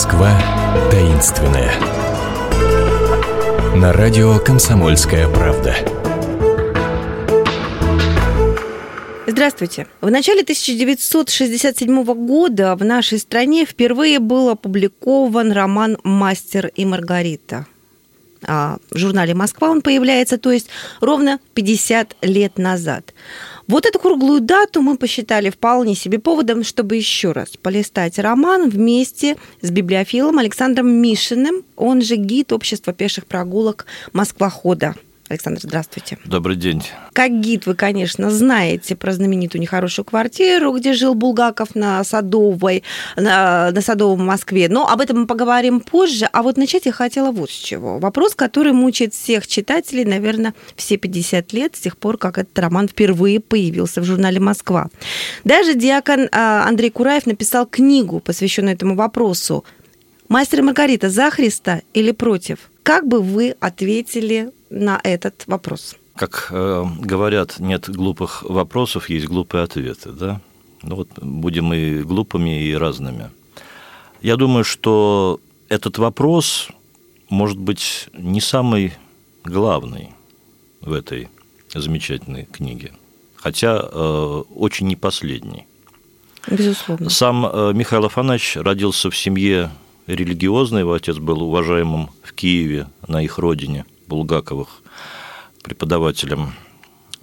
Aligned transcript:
Москва 0.00 0.32
таинственная. 0.90 1.70
На 3.76 3.92
радио 3.92 4.38
«Комсомольская 4.38 5.28
правда». 5.28 5.76
Здравствуйте. 9.26 9.88
В 10.00 10.10
начале 10.10 10.40
1967 10.40 12.02
года 12.14 12.76
в 12.76 12.82
нашей 12.82 13.18
стране 13.18 13.66
впервые 13.66 14.20
был 14.20 14.48
опубликован 14.48 15.52
роман 15.52 15.98
«Мастер 16.02 16.68
и 16.68 16.86
Маргарита». 16.86 17.66
А 18.46 18.78
в 18.90 18.96
журнале 18.96 19.34
«Москва» 19.34 19.68
он 19.68 19.82
появляется, 19.82 20.38
то 20.38 20.50
есть 20.50 20.68
ровно 21.02 21.40
50 21.52 22.16
лет 22.22 22.56
назад. 22.56 23.12
Вот 23.70 23.86
эту 23.86 24.00
круглую 24.00 24.40
дату 24.40 24.82
мы 24.82 24.96
посчитали 24.96 25.48
вполне 25.48 25.94
себе 25.94 26.18
поводом, 26.18 26.64
чтобы 26.64 26.96
еще 26.96 27.30
раз 27.30 27.50
полистать 27.50 28.18
роман 28.18 28.68
вместе 28.68 29.36
с 29.62 29.70
библиофилом 29.70 30.38
Александром 30.38 30.88
Мишиным, 30.88 31.62
он 31.76 32.02
же 32.02 32.16
гид 32.16 32.52
общества 32.52 32.92
пеших 32.92 33.26
прогулок 33.26 33.86
«Москва-хода». 34.12 34.96
Александр, 35.30 35.60
здравствуйте. 35.62 36.18
Добрый 36.24 36.56
день. 36.56 36.82
Как 37.12 37.30
гид 37.30 37.66
вы, 37.66 37.76
конечно, 37.76 38.32
знаете 38.32 38.96
про 38.96 39.12
знаменитую 39.12 39.62
нехорошую 39.62 40.04
квартиру, 40.04 40.72
где 40.72 40.92
жил 40.92 41.14
Булгаков 41.14 41.76
на 41.76 42.02
Садовой, 42.02 42.82
на, 43.14 43.70
на 43.70 43.80
Садовом 43.80 44.26
Москве. 44.26 44.68
Но 44.68 44.88
об 44.88 45.00
этом 45.00 45.20
мы 45.20 45.26
поговорим 45.28 45.82
позже. 45.82 46.28
А 46.32 46.42
вот 46.42 46.56
начать 46.56 46.86
я 46.86 46.90
хотела 46.90 47.30
вот 47.30 47.48
с 47.48 47.54
чего. 47.54 48.00
Вопрос, 48.00 48.34
который 48.34 48.72
мучает 48.72 49.14
всех 49.14 49.46
читателей, 49.46 50.04
наверное, 50.04 50.52
все 50.74 50.96
50 50.96 51.52
лет, 51.52 51.76
с 51.76 51.80
тех 51.80 51.96
пор, 51.96 52.18
как 52.18 52.36
этот 52.36 52.58
роман 52.58 52.88
впервые 52.88 53.38
появился 53.38 54.00
в 54.00 54.04
журнале 54.04 54.40
«Москва». 54.40 54.88
Даже 55.44 55.74
диакон 55.74 56.28
а, 56.32 56.66
Андрей 56.66 56.90
Кураев 56.90 57.26
написал 57.26 57.66
книгу, 57.66 58.18
посвященную 58.18 58.74
этому 58.74 58.96
вопросу. 58.96 59.64
«Мастер 60.28 60.58
и 60.58 60.62
Маргарита 60.62 61.08
за 61.08 61.30
Христа 61.30 61.82
или 61.94 62.10
против?» 62.10 62.68
Как 62.82 63.06
бы 63.06 63.20
вы 63.22 63.54
ответили 63.60 64.50
на 64.70 65.00
этот 65.02 65.44
вопрос? 65.46 65.96
Как 66.16 66.48
э, 66.50 66.84
говорят, 67.00 67.58
нет 67.58 67.88
глупых 67.90 68.42
вопросов, 68.42 69.10
есть 69.10 69.26
глупые 69.26 69.64
ответы, 69.64 70.12
да? 70.12 70.40
Ну 70.82 70.96
вот 70.96 71.08
будем 71.20 71.74
и 71.74 72.02
глупыми, 72.02 72.64
и 72.64 72.74
разными. 72.74 73.30
Я 74.22 74.36
думаю, 74.36 74.64
что 74.64 75.40
этот 75.68 75.98
вопрос 75.98 76.68
может 77.28 77.58
быть 77.58 78.08
не 78.12 78.40
самый 78.40 78.94
главный 79.44 80.10
в 80.80 80.92
этой 80.92 81.28
замечательной 81.74 82.44
книге, 82.44 82.92
хотя 83.34 83.80
э, 83.82 84.42
очень 84.54 84.86
не 84.86 84.96
последний. 84.96 85.66
Безусловно. 86.50 87.10
Сам 87.10 87.46
э, 87.46 87.72
Михаил 87.74 88.06
Афанасьевич 88.06 88.56
родился 88.64 89.10
в 89.10 89.16
семье 89.16 89.70
религиозной, 90.06 90.80
его 90.80 90.94
отец 90.94 91.18
был 91.18 91.42
уважаемым 91.42 92.10
в 92.22 92.32
Киеве, 92.32 92.88
на 93.06 93.22
их 93.22 93.38
родине– 93.38 93.84
Булгаковых 94.10 94.82
преподавателем 95.62 96.52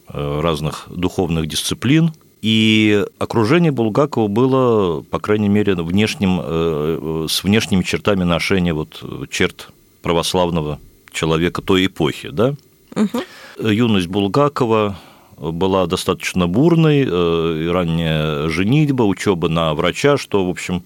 э, 0.08 0.40
разных 0.42 0.88
духовных 0.90 1.48
дисциплин. 1.48 2.14
И 2.42 3.04
окружение 3.20 3.72
Булгакова 3.72 4.28
было, 4.28 5.02
по 5.02 5.20
крайней 5.20 5.50
мере, 5.50 5.76
внешним, 5.76 6.40
э, 6.42 7.28
с 7.30 7.44
внешними 7.44 7.84
чертами 7.84 8.24
ношения 8.24 8.74
вот, 8.74 9.04
черт 9.30 9.70
православного 10.02 10.80
человека 11.12 11.62
той 11.62 11.88
эпохи. 11.88 12.30
Да? 12.30 12.56
Угу. 12.96 13.70
Юность 13.70 14.08
Булгакова 14.08 14.98
была 15.38 15.88
достаточно 15.88 16.48
бурной, 16.48 17.06
э, 17.06 17.72
ранняя 17.72 18.48
женитьба, 18.48 19.04
учеба 19.04 19.50
на 19.50 19.74
врача, 19.74 20.18
что, 20.18 20.46
в 20.46 20.50
общем, 20.50 20.84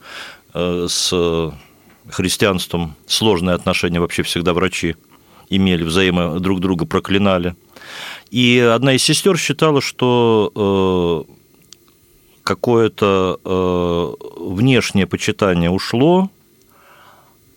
с 0.53 1.13
христианством 2.09 2.95
сложные 3.07 3.55
отношения 3.55 4.01
вообще 4.01 4.23
всегда 4.23 4.53
врачи 4.53 4.95
имели, 5.51 5.83
взаимо 5.83 6.39
друг 6.39 6.59
друга 6.59 6.85
проклинали. 6.85 7.55
И 8.31 8.57
одна 8.59 8.93
из 8.93 9.03
сестер 9.03 9.37
считала, 9.37 9.81
что 9.81 11.27
э, 11.27 11.33
какое-то 12.43 13.39
э, 13.43 14.13
внешнее 14.39 15.05
почитание 15.05 15.69
ушло. 15.69 16.31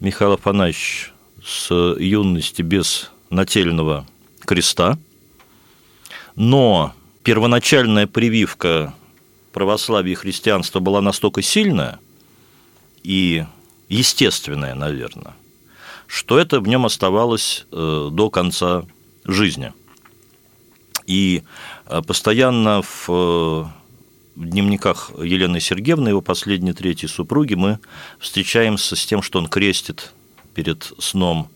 Михаил 0.00 0.32
Афанасьевич 0.32 1.12
с 1.42 1.72
юности 1.98 2.62
без 2.62 3.10
нательного 3.30 4.06
креста, 4.40 4.98
но 6.34 6.92
первоначальная 7.22 8.06
прививка 8.06 8.94
православия 9.52 10.12
и 10.12 10.16
христианства 10.16 10.80
была 10.80 11.00
настолько 11.00 11.40
сильная 11.42 12.00
и 13.02 13.44
естественная, 13.88 14.74
наверное, 14.74 15.34
что 16.06 16.38
это 16.38 16.60
в 16.60 16.68
нем 16.68 16.86
оставалось 16.86 17.66
э, 17.72 18.08
до 18.10 18.30
конца 18.30 18.84
жизни. 19.24 19.72
И 21.06 21.42
э, 21.86 22.02
постоянно 22.02 22.82
в, 22.82 23.08
в 23.08 23.70
дневниках 24.36 25.10
Елены 25.18 25.60
Сергеевны, 25.60 26.10
его 26.10 26.20
последней 26.20 26.72
третьей 26.72 27.08
супруги, 27.08 27.54
мы 27.54 27.78
встречаемся 28.18 28.96
с 28.96 29.06
тем, 29.06 29.22
что 29.22 29.38
он 29.38 29.46
крестит 29.46 30.12
перед 30.54 30.92
сном 30.98 31.48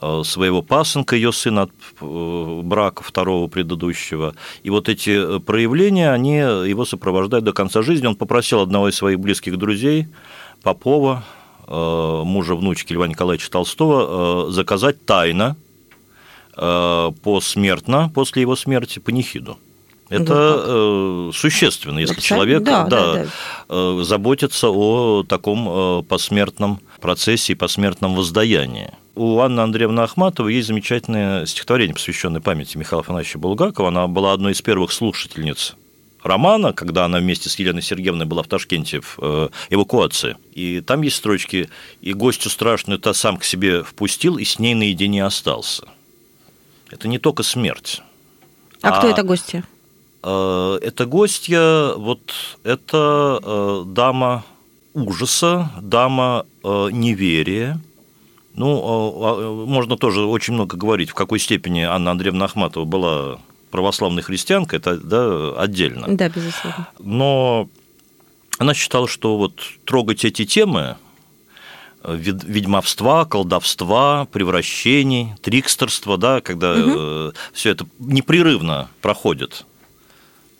э, 0.00 0.22
своего 0.24 0.62
пасынка, 0.62 1.16
ее 1.16 1.32
сына 1.32 1.62
от 1.62 1.72
брака 2.00 3.02
второго 3.02 3.48
предыдущего. 3.48 4.34
И 4.62 4.70
вот 4.70 4.88
эти 4.88 5.38
проявления, 5.40 6.10
они 6.10 6.36
его 6.36 6.84
сопровождают 6.84 7.44
до 7.44 7.52
конца 7.52 7.82
жизни. 7.82 8.06
Он 8.06 8.16
попросил 8.16 8.60
одного 8.60 8.88
из 8.88 8.96
своих 8.96 9.20
близких 9.20 9.56
друзей, 9.56 10.08
Попова, 10.62 11.24
Э, 11.24 11.43
мужа 11.66 12.54
внучки 12.54 12.92
Льва 12.92 13.06
Николаевича 13.06 13.50
Толстого, 13.50 14.48
э, 14.48 14.50
заказать 14.52 15.04
тайно 15.04 15.56
э, 16.56 17.12
посмертно, 17.22 18.10
после 18.14 18.42
его 18.42 18.56
смерти, 18.56 18.98
панихиду. 18.98 19.58
Это 20.10 20.64
ну, 20.66 21.32
существенно, 21.32 21.98
если 21.98 22.12
Написать? 22.12 22.28
человек 22.28 22.62
да, 22.62 22.84
да, 22.84 23.14
да, 23.14 23.26
да. 23.68 24.04
заботится 24.04 24.68
о 24.68 25.24
таком 25.26 26.04
посмертном 26.04 26.80
процессе 27.00 27.54
и 27.54 27.56
посмертном 27.56 28.14
воздаянии. 28.14 28.92
У 29.16 29.40
Анны 29.40 29.60
Андреевны 29.60 30.00
Ахматовой 30.00 30.54
есть 30.54 30.68
замечательное 30.68 31.46
стихотворение, 31.46 31.94
посвященное 31.94 32.42
памяти 32.42 32.76
Михаила 32.76 33.00
Афанасьевича 33.00 33.38
Булгакова. 33.38 33.88
Она 33.88 34.06
была 34.06 34.34
одной 34.34 34.52
из 34.52 34.60
первых 34.60 34.92
слушательниц 34.92 35.74
романа, 36.24 36.72
когда 36.72 37.04
она 37.04 37.18
вместе 37.18 37.48
с 37.48 37.58
Еленой 37.58 37.82
Сергеевной 37.82 38.26
была 38.26 38.42
в 38.42 38.48
Ташкенте 38.48 39.00
в 39.00 39.18
э, 39.18 39.48
эвакуации. 39.70 40.36
И 40.52 40.80
там 40.80 41.02
есть 41.02 41.16
строчки 41.16 41.68
«И 42.00 42.12
гостю 42.12 42.50
страшную 42.50 42.98
та 42.98 43.14
сам 43.14 43.36
к 43.36 43.44
себе 43.44 43.82
впустил, 43.82 44.38
и 44.38 44.44
с 44.44 44.58
ней 44.58 44.74
наедине 44.74 45.24
остался». 45.24 45.86
Это 46.90 47.08
не 47.08 47.18
только 47.18 47.42
смерть. 47.42 48.02
А, 48.82 48.88
а 48.88 48.98
кто 48.98 49.08
это 49.08 49.22
гостья? 49.22 49.64
Э, 50.22 50.78
это 50.82 51.06
гостья, 51.06 51.94
вот 51.94 52.32
это 52.62 53.40
э, 53.42 53.82
дама 53.86 54.44
ужаса, 54.94 55.72
дама 55.80 56.46
неверия, 56.62 57.80
ну, 58.54 59.66
можно 59.66 59.96
тоже 59.96 60.22
очень 60.22 60.54
много 60.54 60.76
говорить, 60.76 61.10
в 61.10 61.14
какой 61.14 61.40
степени 61.40 61.80
Анна 61.80 62.12
Андреевна 62.12 62.44
Ахматова 62.44 62.84
была 62.84 63.40
православная 63.74 64.22
христианка, 64.22 64.76
это 64.76 64.96
да, 64.98 65.60
отдельно. 65.60 66.06
Да, 66.06 66.28
безусловно. 66.28 66.86
Но 67.00 67.68
она 68.58 68.72
считала, 68.72 69.08
что 69.08 69.36
вот 69.36 69.60
трогать 69.84 70.24
эти 70.24 70.44
темы 70.44 70.96
э, 72.04 72.16
ведьмовства, 72.16 73.24
колдовства, 73.24 74.28
превращений, 74.30 75.34
трикстерства, 75.42 76.16
да, 76.16 76.40
когда 76.40 76.72
угу. 76.72 77.34
все 77.52 77.70
это 77.70 77.84
непрерывно 77.98 78.90
проходит. 79.02 79.66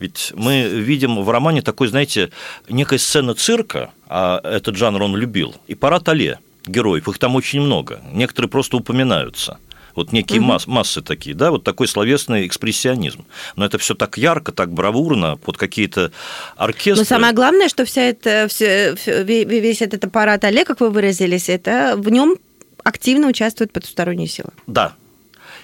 Ведь 0.01 0.33
мы 0.35 0.65
видим 0.65 1.23
в 1.23 1.31
романе 1.31 1.63
такой, 1.63 1.87
знаете, 1.87 2.33
некая 2.69 2.99
сцена 2.99 3.37
цирка, 3.37 3.93
а 4.09 4.41
этот 4.43 4.75
жанр 4.75 5.01
он 5.03 5.15
любил, 5.15 5.55
и 5.69 5.77
парад 5.77 6.09
Алле 6.09 6.41
героев, 6.67 7.07
их 7.07 7.19
там 7.19 7.37
очень 7.37 7.61
много, 7.61 8.01
некоторые 8.11 8.51
просто 8.51 8.77
упоминаются– 8.77 9.59
вот 9.95 10.13
некие 10.13 10.41
угу. 10.41 10.49
масс, 10.49 10.67
массы 10.67 11.03
такие, 11.03 11.35
да, 11.35 11.51
вот 11.51 11.65
такой 11.65 11.89
словесный 11.89 12.47
экспрессионизм. 12.47 13.25
Но 13.57 13.65
это 13.65 13.79
все 13.79 13.95
так 13.95 14.19
ярко, 14.19 14.53
так 14.53 14.73
бравурно, 14.73 15.37
под 15.37 15.57
какие-то 15.57 16.13
оркестры. 16.57 16.97
Но 16.97 17.05
самое 17.05 17.33
главное, 17.33 17.69
что 17.69 17.85
вся 17.85 18.03
это, 18.03 18.47
все, 18.49 18.95
весь 19.25 19.83
этот 19.83 20.05
аппарат 20.05 20.45
Олег, 20.45 20.67
как 20.67 20.81
вы 20.81 20.91
выразились, 20.91 21.49
это 21.49 21.95
в 21.97 22.09
нем 22.11 22.37
активно 22.83 23.29
участвуют 23.29 23.73
потусторонние 23.73 24.29
силы. 24.29 24.51
Да. 24.67 24.95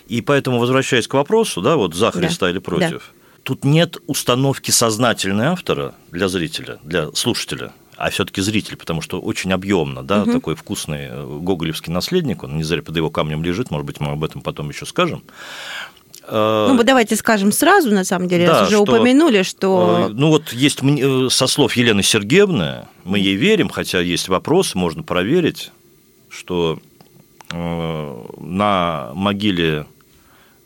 И 0.08 0.22
поэтому, 0.22 0.58
возвращаясь 0.58 1.06
к 1.06 1.14
вопросу, 1.14 1.60
да, 1.60 1.76
вот 1.76 1.94
за 1.94 2.10
Христа 2.10 2.46
да. 2.46 2.50
или 2.50 2.58
против, 2.58 2.90
да. 2.90 3.40
тут 3.42 3.64
нет 3.64 3.98
установки 4.06 4.70
сознательной 4.70 5.46
автора 5.46 5.94
для 6.10 6.28
зрителя, 6.28 6.78
для 6.82 7.12
слушателя 7.12 7.72
а 8.00 8.08
все-таки 8.08 8.40
зритель, 8.40 8.76
потому 8.76 9.02
что 9.02 9.20
очень 9.20 9.52
объемно, 9.52 10.02
да, 10.02 10.22
угу. 10.22 10.32
такой 10.32 10.54
вкусный 10.54 11.08
э, 11.10 11.38
гоголевский 11.42 11.92
наследник, 11.92 12.42
он 12.42 12.56
не 12.56 12.62
зря 12.62 12.80
под 12.80 12.96
его 12.96 13.10
камнем 13.10 13.44
лежит, 13.44 13.70
может 13.70 13.86
быть, 13.86 14.00
мы 14.00 14.12
об 14.12 14.24
этом 14.24 14.40
потом 14.40 14.70
еще 14.70 14.86
скажем. 14.86 15.22
Э, 16.26 16.68
ну, 16.72 16.82
давайте 16.82 17.14
скажем 17.14 17.52
сразу, 17.52 17.90
на 17.90 18.04
самом 18.04 18.26
деле, 18.26 18.46
да, 18.46 18.62
уже 18.62 18.70
что, 18.70 18.82
упомянули, 18.84 19.42
что... 19.42 20.06
Э, 20.08 20.12
ну, 20.14 20.28
вот 20.28 20.50
есть 20.54 20.80
со 21.30 21.46
слов 21.46 21.76
Елены 21.76 22.02
Сергеевны, 22.02 22.88
мы 23.04 23.18
ей 23.18 23.34
верим, 23.34 23.68
хотя 23.68 24.00
есть 24.00 24.28
вопросы, 24.28 24.78
можно 24.78 25.02
проверить, 25.02 25.70
что 26.30 26.78
на 27.50 29.10
могиле 29.12 29.84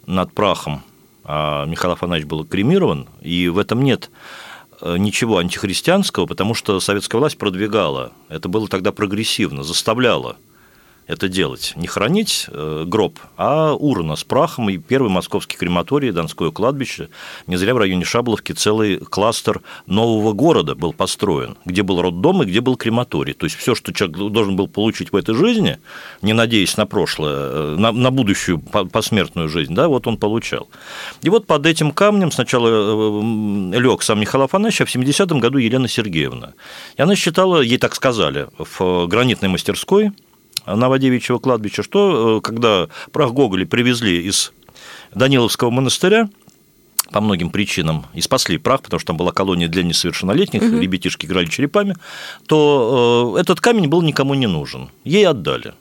над 0.06 0.32
прахом 0.34 0.84
а 1.24 1.64
Михаил 1.64 1.94
Афанасьевич 1.94 2.28
был 2.28 2.44
кремирован, 2.44 3.08
и 3.22 3.48
в 3.48 3.58
этом 3.58 3.82
нет 3.82 4.10
ничего 4.84 5.38
антихристианского, 5.38 6.26
потому 6.26 6.54
что 6.54 6.78
советская 6.80 7.18
власть 7.18 7.38
продвигала, 7.38 8.12
это 8.28 8.48
было 8.48 8.68
тогда 8.68 8.92
прогрессивно, 8.92 9.62
заставляла 9.62 10.36
это 11.06 11.28
делать. 11.28 11.74
Не 11.76 11.86
хранить 11.86 12.46
э, 12.48 12.84
гроб, 12.86 13.18
а 13.36 13.74
урна 13.74 14.16
с 14.16 14.24
прахом. 14.24 14.70
И 14.70 14.78
первый 14.78 15.10
московский 15.10 15.56
крематорий, 15.56 16.12
Донское 16.12 16.50
кладбище. 16.50 17.08
Не 17.46 17.56
зря 17.56 17.74
в 17.74 17.78
районе 17.78 18.04
Шабловки 18.04 18.52
целый 18.52 18.98
кластер 18.98 19.60
нового 19.86 20.32
города 20.32 20.74
был 20.74 20.92
построен, 20.92 21.56
где 21.64 21.82
был 21.82 22.00
роддом 22.00 22.42
и 22.42 22.46
где 22.46 22.60
был 22.60 22.76
крематорий. 22.76 23.34
То 23.34 23.44
есть 23.44 23.56
все, 23.56 23.74
что 23.74 23.92
человек 23.92 24.16
должен 24.16 24.56
был 24.56 24.66
получить 24.66 25.12
в 25.12 25.16
этой 25.16 25.34
жизни, 25.34 25.78
не 26.22 26.32
надеясь 26.32 26.76
на 26.76 26.86
прошлое, 26.86 27.34
э, 27.34 27.76
на, 27.78 27.92
на 27.92 28.10
будущую 28.10 28.58
посмертную 28.58 29.48
жизнь, 29.48 29.74
да, 29.74 29.88
вот 29.88 30.06
он 30.06 30.16
получал. 30.16 30.68
И 31.22 31.28
вот 31.28 31.46
под 31.46 31.66
этим 31.66 31.90
камнем 31.90 32.32
сначала 32.32 32.68
э, 32.68 33.78
лег 33.78 34.02
сам 34.02 34.20
Михаил 34.20 34.44
Афанасьевич, 34.44 34.82
а 34.82 34.86
в 34.86 35.02
70-м 35.02 35.38
году 35.38 35.58
Елена 35.58 35.88
Сергеевна. 35.88 36.54
И 36.96 37.02
она 37.02 37.14
считала, 37.14 37.60
ей 37.60 37.78
так 37.78 37.94
сказали, 37.94 38.48
в 38.58 39.06
гранитной 39.06 39.50
мастерской, 39.50 40.12
Новодевичьего 40.66 41.38
кладбища, 41.38 41.82
что 41.82 42.38
э, 42.38 42.40
когда 42.40 42.88
прах 43.12 43.32
Гоголя 43.32 43.66
привезли 43.66 44.22
из 44.22 44.52
Даниловского 45.14 45.70
монастыря, 45.70 46.28
по 47.12 47.20
многим 47.20 47.50
причинам 47.50 48.06
и 48.14 48.20
спасли 48.20 48.58
прах, 48.58 48.82
потому 48.82 48.98
что 48.98 49.08
там 49.08 49.16
была 49.16 49.30
колония 49.30 49.68
для 49.68 49.84
несовершеннолетних, 49.84 50.62
угу. 50.62 50.78
ребятишки 50.78 51.26
играли 51.26 51.46
черепами, 51.46 51.94
то 52.46 53.34
э, 53.36 53.40
этот 53.40 53.60
камень 53.60 53.88
был 53.88 54.02
никому 54.02 54.34
не 54.34 54.46
нужен. 54.46 54.88
Ей 55.04 55.26
отдали. 55.28 55.74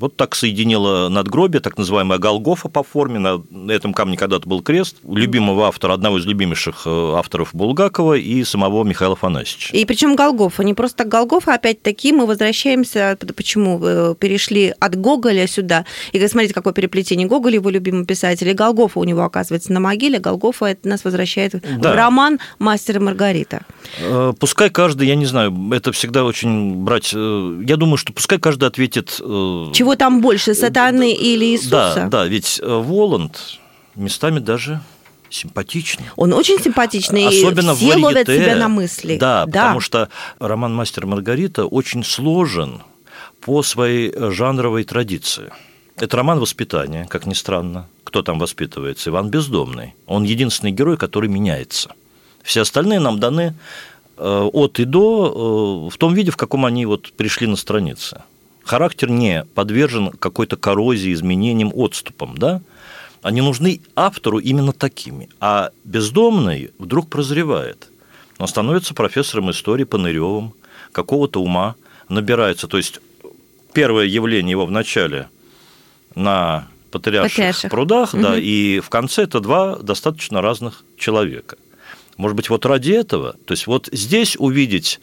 Вот 0.00 0.16
так 0.16 0.34
соединила 0.34 1.10
надгробие, 1.10 1.60
так 1.60 1.76
называемая 1.76 2.18
Голгофа 2.18 2.68
по 2.68 2.82
форме. 2.82 3.18
На 3.18 3.70
этом 3.70 3.92
камне 3.92 4.16
когда-то 4.16 4.48
был 4.48 4.62
крест 4.62 4.96
любимого 5.06 5.66
автора, 5.66 5.92
одного 5.92 6.18
из 6.18 6.24
любимейших 6.24 6.82
э, 6.86 7.12
авторов 7.16 7.54
Булгакова 7.54 8.14
и 8.14 8.42
самого 8.44 8.82
Михаила 8.84 9.12
Афанасьевича. 9.12 9.76
И 9.76 9.84
причем 9.84 10.16
Голгофа, 10.16 10.64
не 10.64 10.72
просто 10.72 11.04
Голгофа, 11.04 11.52
опять-таки 11.54 12.12
мы 12.12 12.24
возвращаемся, 12.24 13.18
почему 13.36 14.14
перешли 14.14 14.74
от 14.80 14.96
Гоголя 14.96 15.46
сюда. 15.46 15.84
И 16.12 16.26
смотрите, 16.28 16.54
какое 16.54 16.72
переплетение 16.72 17.28
Гоголя, 17.28 17.56
его 17.56 17.68
любимый 17.68 18.06
писатель, 18.06 18.48
и 18.48 18.54
Голгофа 18.54 18.98
у 18.98 19.04
него 19.04 19.22
оказывается 19.22 19.72
на 19.72 19.80
могиле. 19.80 20.18
Голгофа 20.18 20.66
это 20.66 20.88
нас 20.88 21.04
возвращает 21.04 21.52
да. 21.52 21.92
в 21.92 21.94
роман 21.94 22.38
«Мастер 22.58 22.96
и 22.96 23.00
Маргарита». 23.00 23.66
Э, 23.98 24.32
пускай 24.38 24.70
каждый, 24.70 25.08
я 25.08 25.14
не 25.14 25.26
знаю, 25.26 25.54
это 25.72 25.92
всегда 25.92 26.24
очень 26.24 26.76
брать... 26.76 27.12
Э, 27.14 27.62
я 27.66 27.76
думаю, 27.76 27.98
что 27.98 28.14
пускай 28.14 28.38
каждый 28.38 28.66
ответит... 28.68 29.10
Чего 29.18 29.89
кого 29.90 29.96
там 29.96 30.20
больше, 30.20 30.54
сатаны 30.54 31.12
или 31.12 31.46
Иисуса? 31.46 31.70
Да, 31.70 32.08
да, 32.08 32.26
ведь 32.26 32.60
э, 32.62 32.66
Воланд 32.66 33.58
местами 33.96 34.38
даже 34.38 34.80
симпатичный. 35.30 36.06
Он 36.16 36.32
очень 36.32 36.58
симпатичный, 36.60 37.26
Особенно 37.26 37.74
все 37.74 37.96
в 37.96 38.02
ловят 38.02 38.26
себя 38.26 38.56
на 38.56 38.68
мысли. 38.68 39.16
Да, 39.18 39.46
да, 39.46 39.52
потому 39.52 39.80
что 39.80 40.08
роман 40.38 40.74
«Мастер 40.74 41.06
Маргарита» 41.06 41.66
очень 41.66 42.04
сложен 42.04 42.82
по 43.40 43.62
своей 43.62 44.12
жанровой 44.30 44.84
традиции. 44.84 45.50
Это 45.96 46.16
роман 46.16 46.38
воспитания, 46.38 47.06
как 47.08 47.26
ни 47.26 47.34
странно. 47.34 47.86
Кто 48.04 48.22
там 48.22 48.38
воспитывается? 48.38 49.10
Иван 49.10 49.30
Бездомный. 49.30 49.94
Он 50.06 50.24
единственный 50.24 50.72
герой, 50.72 50.96
который 50.96 51.28
меняется. 51.28 51.90
Все 52.42 52.62
остальные 52.62 53.00
нам 53.00 53.20
даны 53.20 53.54
э, 54.16 54.50
от 54.52 54.78
и 54.80 54.84
до 54.84 55.88
э, 55.90 55.94
в 55.94 55.98
том 55.98 56.14
виде, 56.14 56.30
в 56.30 56.36
каком 56.36 56.64
они 56.64 56.86
вот 56.86 57.12
пришли 57.12 57.46
на 57.46 57.56
страницы 57.56 58.22
характер 58.70 59.10
не 59.10 59.44
подвержен 59.56 60.10
какой-то 60.12 60.56
коррозии, 60.56 61.12
изменениям, 61.12 61.72
отступам, 61.74 62.38
да? 62.38 62.62
Они 63.20 63.40
нужны 63.40 63.80
автору 63.96 64.38
именно 64.38 64.72
такими. 64.72 65.28
А 65.40 65.70
бездомный 65.84 66.70
вдруг 66.78 67.10
прозревает. 67.10 67.88
Он 68.38 68.46
становится 68.46 68.94
профессором 68.94 69.50
истории 69.50 69.82
Паныревым, 69.82 70.54
какого-то 70.92 71.42
ума 71.42 71.74
набирается. 72.08 72.68
То 72.68 72.76
есть 72.76 73.00
первое 73.72 74.04
явление 74.06 74.52
его 74.52 74.66
в 74.66 74.70
начале 74.70 75.28
на 76.14 76.68
Патриарших, 76.92 77.32
Патриарших. 77.32 77.70
прудах, 77.72 78.14
угу. 78.14 78.22
да, 78.22 78.38
и 78.38 78.78
в 78.78 78.88
конце 78.88 79.24
это 79.24 79.40
два 79.40 79.76
достаточно 79.78 80.40
разных 80.40 80.84
человека. 80.96 81.56
Может 82.16 82.36
быть, 82.36 82.48
вот 82.50 82.64
ради 82.66 82.92
этого, 82.92 83.34
то 83.46 83.52
есть 83.52 83.66
вот 83.66 83.88
здесь 83.90 84.36
увидеть 84.38 85.00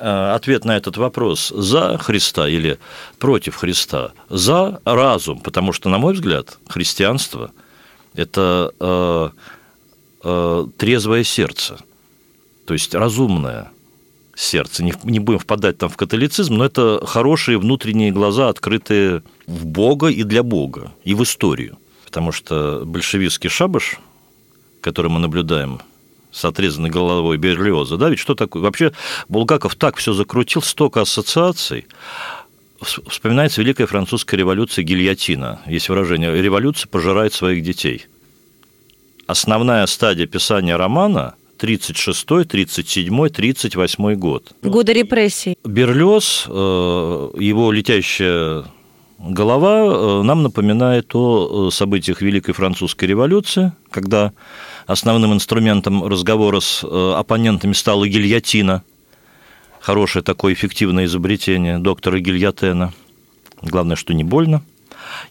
ответ 0.00 0.64
на 0.64 0.76
этот 0.76 0.96
вопрос 0.96 1.48
за 1.48 1.98
Христа 1.98 2.48
или 2.48 2.78
против 3.18 3.56
Христа, 3.56 4.12
за 4.28 4.80
разум, 4.84 5.40
потому 5.40 5.72
что, 5.72 5.88
на 5.88 5.98
мой 5.98 6.14
взгляд, 6.14 6.58
христианство– 6.68 7.50
это 8.14 8.72
э, 8.80 9.30
э, 10.24 10.66
трезвое 10.76 11.24
сердце, 11.24 11.78
то 12.66 12.74
есть 12.74 12.94
разумное 12.94 13.70
сердце. 14.34 14.84
Не, 14.84 14.94
не 15.04 15.18
будем 15.18 15.38
впадать 15.38 15.78
там 15.78 15.88
в 15.88 15.96
католицизм, 15.96 16.54
но 16.54 16.64
это 16.64 17.04
хорошие 17.06 17.58
внутренние 17.58 18.10
глаза, 18.10 18.48
открытые 18.48 19.22
в 19.46 19.66
Бога 19.66 20.08
и 20.08 20.22
для 20.22 20.42
Бога, 20.42 20.92
и 21.04 21.14
в 21.14 21.22
историю. 21.22 21.78
Потому 22.04 22.32
что 22.32 22.82
большевистский 22.84 23.50
шабаш, 23.50 23.98
который 24.80 25.10
мы 25.10 25.20
наблюдаем 25.20 25.80
с 26.30 26.44
отрезанной 26.44 26.90
головой 26.90 27.36
Берлиоза, 27.36 27.96
да, 27.96 28.10
ведь 28.10 28.18
что 28.18 28.34
такое? 28.34 28.62
Вообще 28.62 28.92
Булгаков 29.28 29.74
так 29.74 29.96
все 29.96 30.12
закрутил, 30.12 30.62
столько 30.62 31.00
ассоциаций. 31.00 31.86
Вспоминается 32.80 33.60
Великая 33.60 33.86
Французская 33.86 34.36
революция 34.36 34.84
гильотина. 34.84 35.60
Есть 35.66 35.88
выражение 35.88 36.40
«революция 36.40 36.88
пожирает 36.88 37.32
своих 37.32 37.62
детей». 37.62 38.06
Основная 39.26 39.84
стадия 39.86 40.26
писания 40.26 40.76
романа 40.76 41.34
36 41.58 42.26
37 42.48 43.28
38 43.28 44.14
год. 44.14 44.52
Годы 44.62 44.92
репрессий. 44.92 45.58
Берлиоз, 45.64 46.46
э, 46.48 46.50
его 46.50 47.72
летящая 47.72 48.64
голова 49.18 49.84
э, 49.84 50.22
нам 50.22 50.42
напоминает 50.42 51.14
о 51.14 51.70
событиях 51.70 52.22
Великой 52.22 52.52
Французской 52.52 53.06
революции, 53.06 53.72
когда 53.90 54.32
основным 54.86 55.32
инструментом 55.34 56.04
разговора 56.06 56.60
с 56.60 56.84
э, 56.84 57.14
оппонентами 57.16 57.72
стала 57.72 58.08
гильотина. 58.08 58.82
Хорошее 59.80 60.22
такое 60.22 60.54
эффективное 60.54 61.04
изобретение 61.04 61.78
доктора 61.78 62.18
Гильотена. 62.18 62.92
Главное, 63.62 63.96
что 63.96 64.12
не 64.12 64.24
больно. 64.24 64.62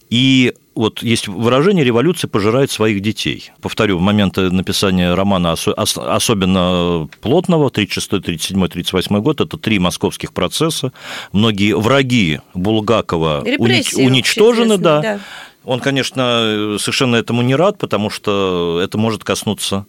И 0.10 0.54
вот 0.78 1.02
есть 1.04 1.28
выражение 1.28 1.84
«революция 1.84 2.28
пожирает 2.28 2.72
своих 2.72 3.02
детей». 3.02 3.52
Повторю, 3.62 3.98
в 3.98 4.02
момент 4.02 4.38
написания 4.38 5.14
романа 5.14 5.56
особенно 5.56 7.10
плотного, 7.22 7.70
36, 7.70 8.10
37, 8.24 8.68
38 8.68 9.20
год, 9.20 9.42
это 9.42 9.58
три 9.58 9.80
московских 9.80 10.34
процесса. 10.34 10.94
Многие 11.32 11.76
враги 11.76 12.42
Булгакова 12.54 13.44
Репрессии, 13.44 14.06
уничтожены, 14.06 14.78
да. 14.78 15.02
да. 15.02 15.20
Он, 15.64 15.80
конечно, 15.80 16.78
совершенно 16.80 17.16
этому 17.18 17.42
не 17.42 17.56
рад, 17.56 17.78
потому 17.78 18.10
что 18.10 18.80
это 18.82 18.98
может 18.98 19.24
коснуться 19.24 19.86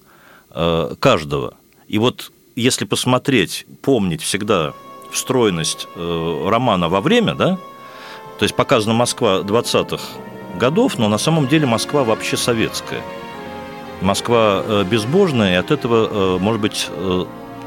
э, 0.51 0.95
каждого. 0.99 1.55
И 1.87 1.99
вот 1.99 2.33
если 2.57 2.85
посмотреть, 2.85 3.67
помнить 3.83 4.23
всегда 4.23 4.73
встроенность 5.13 5.87
э, 5.95 6.47
романа 6.49 6.89
во 6.89 7.01
время, 7.01 7.35
да, 7.35 7.59
то 8.39 8.45
есть 8.45 8.55
показана 8.55 8.95
Москва 8.95 9.41
20-х 9.41 10.03
годов, 10.59 10.99
но 10.99 11.09
на 11.09 11.19
самом 11.19 11.49
деле 11.49 11.67
Москва 11.67 12.05
вообще 12.05 12.37
советская. 12.37 13.01
Москва 14.01 14.63
э, 14.65 14.85
безбожная, 14.85 15.55
и 15.55 15.57
от 15.57 15.71
этого, 15.71 16.39
может 16.39 16.61
быть, 16.61 16.89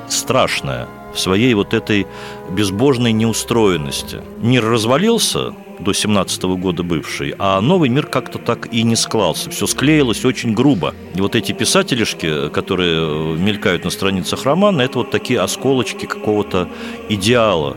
страшная 0.08 0.88
в 1.14 1.20
своей 1.20 1.54
вот 1.54 1.74
этой 1.74 2.08
безбожной 2.50 3.12
неустроенности. 3.12 4.22
Мир 4.40 4.66
развалился, 4.66 5.54
до 5.82 5.94
17 5.94 6.44
года 6.44 6.84
бывший, 6.84 7.34
а 7.40 7.60
новый 7.60 7.90
мир 7.90 8.06
как-то 8.06 8.38
так 8.38 8.72
и 8.74 8.84
не 8.84 8.96
склался. 8.96 9.50
Все 9.50 9.68
склеилось 9.68 10.24
очень 10.26 10.54
грубо. 10.54 10.94
И 11.16 11.22
вот 11.22 11.36
эти 11.36 11.52
писателишки, 11.52 12.50
которые 12.50 13.36
мелькают 13.38 13.84
на 13.84 13.90
страницах 13.90 14.44
романа, 14.46 14.82
это 14.82 15.00
вот 15.00 15.12
такие 15.12 15.40
осколочки 15.40 16.06
какого-то 16.06 16.70
идеала, 17.10 17.76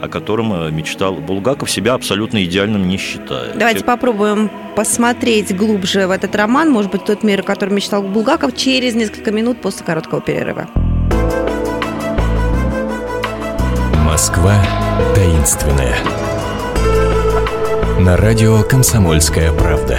о 0.00 0.08
котором 0.08 0.74
мечтал 0.74 1.14
Булгаков, 1.14 1.70
себя 1.70 1.94
абсолютно 1.94 2.44
идеальным 2.44 2.88
не 2.88 2.96
считая. 2.96 3.54
Давайте 3.54 3.84
попробуем 3.84 4.50
посмотреть 4.76 5.54
глубже 5.56 6.06
в 6.06 6.10
этот 6.10 6.34
роман, 6.36 6.70
может 6.70 6.90
быть, 6.90 7.04
тот 7.04 7.22
мир, 7.22 7.40
о 7.40 7.42
котором 7.42 7.74
мечтал 7.74 8.02
Булгаков, 8.02 8.56
через 8.56 8.94
несколько 8.94 9.30
минут 9.30 9.60
после 9.60 9.84
короткого 9.84 10.20
перерыва. 10.20 10.68
Москва 14.04 14.54
таинственная 15.14 15.96
на 18.00 18.16
радио 18.16 18.62
«Комсомольская 18.62 19.52
правда». 19.52 19.98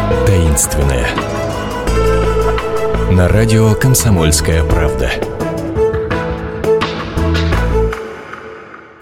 таинственная. 0.25 1.07
На 3.11 3.27
радио 3.27 3.73
«Комсомольская 3.75 4.63
правда». 4.63 5.30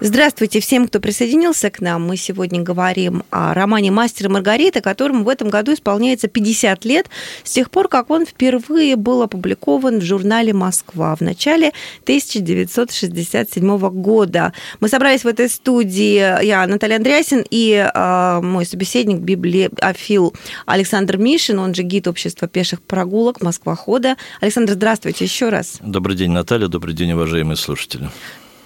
Здравствуйте 0.02 0.60
всем, 0.60 0.88
кто 0.88 0.98
присоединился 0.98 1.68
к 1.68 1.82
нам. 1.82 2.06
Мы 2.06 2.16
сегодня 2.16 2.62
говорим 2.62 3.22
о 3.28 3.52
романе 3.52 3.90
«Мастер 3.90 4.26
и 4.26 4.28
Маргарита», 4.30 4.80
которому 4.80 5.24
в 5.24 5.28
этом 5.28 5.50
году 5.50 5.74
исполняется 5.74 6.26
50 6.26 6.86
лет 6.86 7.10
с 7.44 7.50
тех 7.50 7.70
пор, 7.70 7.88
как 7.88 8.08
он 8.08 8.24
впервые 8.24 8.96
был 8.96 9.20
опубликован 9.20 9.98
в 9.98 10.02
журнале 10.02 10.54
«Москва» 10.54 11.14
в 11.14 11.20
начале 11.20 11.72
1967 12.04 13.78
года. 13.90 14.54
Мы 14.80 14.88
собрались 14.88 15.24
в 15.24 15.26
этой 15.26 15.50
студии, 15.50 16.46
я, 16.46 16.66
Наталья 16.66 16.96
Андреасин, 16.96 17.44
и 17.50 17.72
э, 17.74 18.40
мой 18.40 18.64
собеседник, 18.64 19.18
библиофил 19.18 20.32
Александр 20.64 21.18
Мишин, 21.18 21.58
он 21.58 21.74
же 21.74 21.82
гид 21.82 22.08
общества 22.08 22.48
пеших 22.48 22.80
прогулок 22.80 23.42
Москва-хода. 23.42 24.16
Александр, 24.40 24.72
здравствуйте 24.72 25.26
еще 25.26 25.50
раз. 25.50 25.76
Добрый 25.82 26.16
день, 26.16 26.30
Наталья, 26.30 26.68
добрый 26.68 26.94
день, 26.94 27.12
уважаемые 27.12 27.58
слушатели 27.58 28.08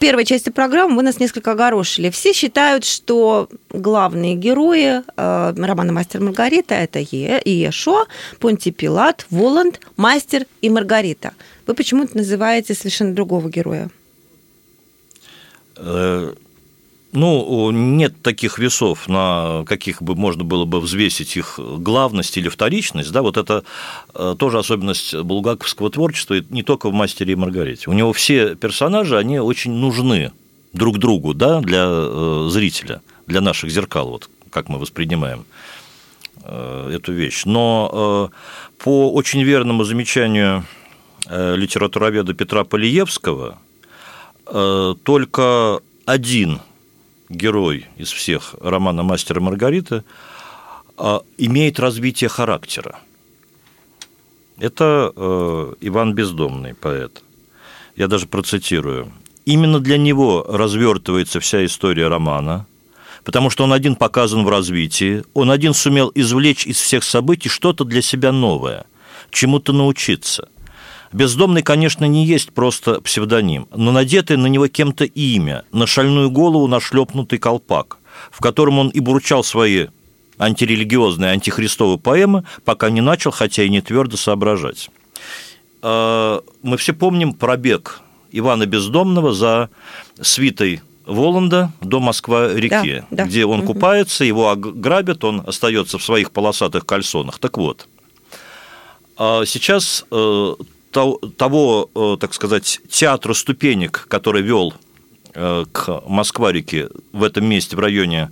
первой 0.04 0.26
части 0.26 0.50
программы 0.50 0.96
вы 0.96 1.02
нас 1.02 1.18
несколько 1.18 1.52
огорошили. 1.52 2.10
Все 2.10 2.34
считают, 2.34 2.84
что 2.84 3.48
главные 3.70 4.34
герои 4.34 5.00
э, 5.00 5.54
романа 5.56 5.94
«Мастер 5.94 6.20
и 6.20 6.24
Маргарита»– 6.24 6.74
это 6.84 6.98
е, 6.98 7.40
Иешуа, 7.42 8.04
Понти 8.38 8.70
Пилат, 8.70 9.24
Воланд, 9.30 9.80
Мастер 9.96 10.44
и 10.60 10.68
Маргарита. 10.68 11.32
Вы 11.66 11.72
почему-то 11.72 12.18
называете 12.18 12.74
совершенно 12.74 13.14
другого 13.14 13.48
героя. 13.48 13.88
Ну, 17.16 17.70
нет 17.70 18.22
таких 18.22 18.58
весов, 18.58 19.08
на 19.08 19.62
каких 19.68 20.02
бы 20.02 20.16
можно 20.16 20.42
было 20.42 20.64
бы 20.64 20.80
взвесить 20.80 21.36
их 21.36 21.60
главность 21.60 22.36
или 22.36 22.48
вторичность. 22.48 23.12
Да, 23.12 23.22
вот 23.22 23.36
это 23.36 23.62
э, 24.14 24.34
тоже 24.36 24.58
особенность 24.58 25.14
булгаковского 25.14 25.90
творчества, 25.90 26.42
не 26.50 26.64
только 26.64 26.90
в 26.90 26.92
«Мастере 26.92 27.34
и 27.34 27.36
Маргарите». 27.36 27.88
У 27.88 27.92
него 27.92 28.12
все 28.12 28.56
персонажи, 28.56 29.16
они 29.16 29.38
очень 29.38 29.70
нужны 29.70 30.32
друг 30.72 30.98
другу 30.98 31.34
да, 31.34 31.60
для 31.60 31.84
э, 31.86 32.48
зрителя, 32.50 33.00
для 33.28 33.40
наших 33.40 33.70
зеркал, 33.70 34.08
вот 34.08 34.28
как 34.50 34.68
мы 34.68 34.80
воспринимаем 34.80 35.44
э, 36.42 36.90
эту 36.96 37.12
вещь. 37.12 37.44
Но 37.44 38.32
по 38.78 39.12
очень 39.12 39.44
верному 39.44 39.84
замечанию 39.84 40.64
литературоведа 41.30 42.34
Петра 42.34 42.64
Полиевского, 42.64 43.58
только 44.44 45.80
один 46.04 46.60
герой 47.28 47.86
из 47.96 48.10
всех 48.10 48.54
романа 48.60 49.02
«Мастер 49.02 49.38
и 49.38 49.40
Маргарита», 49.40 50.04
имеет 51.38 51.80
развитие 51.80 52.28
характера. 52.28 53.00
Это 54.58 55.12
э, 55.14 55.74
Иван 55.80 56.14
Бездомный, 56.14 56.74
поэт. 56.74 57.22
Я 57.96 58.06
даже 58.06 58.26
процитирую. 58.26 59.12
Именно 59.44 59.80
для 59.80 59.98
него 59.98 60.46
развертывается 60.48 61.40
вся 61.40 61.64
история 61.64 62.08
романа, 62.08 62.66
потому 63.24 63.50
что 63.50 63.64
он 63.64 63.72
один 63.72 63.96
показан 63.96 64.44
в 64.44 64.48
развитии, 64.48 65.24
он 65.34 65.50
один 65.50 65.74
сумел 65.74 66.12
извлечь 66.14 66.66
из 66.66 66.78
всех 66.78 67.04
событий 67.04 67.48
что-то 67.48 67.84
для 67.84 68.00
себя 68.00 68.32
новое, 68.32 68.84
чему-то 69.30 69.72
научиться. 69.72 70.48
Бездомный, 71.14 71.62
конечно, 71.62 72.06
не 72.06 72.26
есть 72.26 72.52
просто 72.52 73.00
псевдоним, 73.00 73.68
но 73.72 73.92
надетый 73.92 74.36
на 74.36 74.48
него 74.48 74.66
кем-то 74.66 75.04
имя, 75.04 75.62
на 75.70 75.86
шальную 75.86 76.28
голову 76.28 76.66
нашлепнутый 76.66 77.38
колпак, 77.38 77.98
в 78.32 78.40
котором 78.40 78.80
он 78.80 78.88
и 78.88 78.98
бурчал 78.98 79.44
свои 79.44 79.86
антирелигиозные, 80.38 81.30
антихристовые 81.30 81.98
поэмы, 81.98 82.42
пока 82.64 82.90
не 82.90 83.00
начал, 83.00 83.30
хотя 83.30 83.62
и 83.62 83.68
не 83.68 83.80
твердо 83.80 84.16
соображать. 84.16 84.90
А, 85.82 86.42
мы 86.64 86.76
все 86.78 86.92
помним 86.92 87.32
пробег 87.32 88.00
Ивана 88.32 88.66
Бездомного 88.66 89.32
за 89.32 89.70
свитой 90.20 90.82
Воланда 91.06 91.70
до 91.80 92.00
Москва-реки, 92.00 93.04
да, 93.12 93.16
да. 93.18 93.24
где 93.26 93.46
он 93.46 93.60
угу. 93.60 93.74
купается, 93.74 94.24
его 94.24 94.50
ограбят, 94.50 95.22
он 95.22 95.44
остается 95.46 95.98
в 95.98 96.02
своих 96.02 96.32
полосатых 96.32 96.84
кальсонах. 96.84 97.38
Так 97.38 97.56
вот, 97.56 97.86
а 99.16 99.44
сейчас 99.44 100.04
э, 100.10 100.54
того, 100.94 101.90
э, 101.94 102.16
так 102.20 102.32
сказать, 102.34 102.80
театра 102.88 103.34
ступенек, 103.34 104.06
который 104.08 104.42
вел 104.42 104.72
э, 105.34 105.64
к 105.70 106.02
Москва-реке 106.06 106.88
в 107.12 107.22
этом 107.22 107.46
месте, 107.46 107.76
в 107.76 107.80
районе 107.80 108.30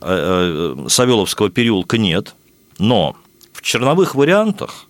э, 0.00 0.86
Савеловского 0.88 1.50
переулка, 1.50 1.98
нет. 1.98 2.34
Но 2.78 3.16
в 3.52 3.62
черновых 3.62 4.14
вариантах 4.14 4.86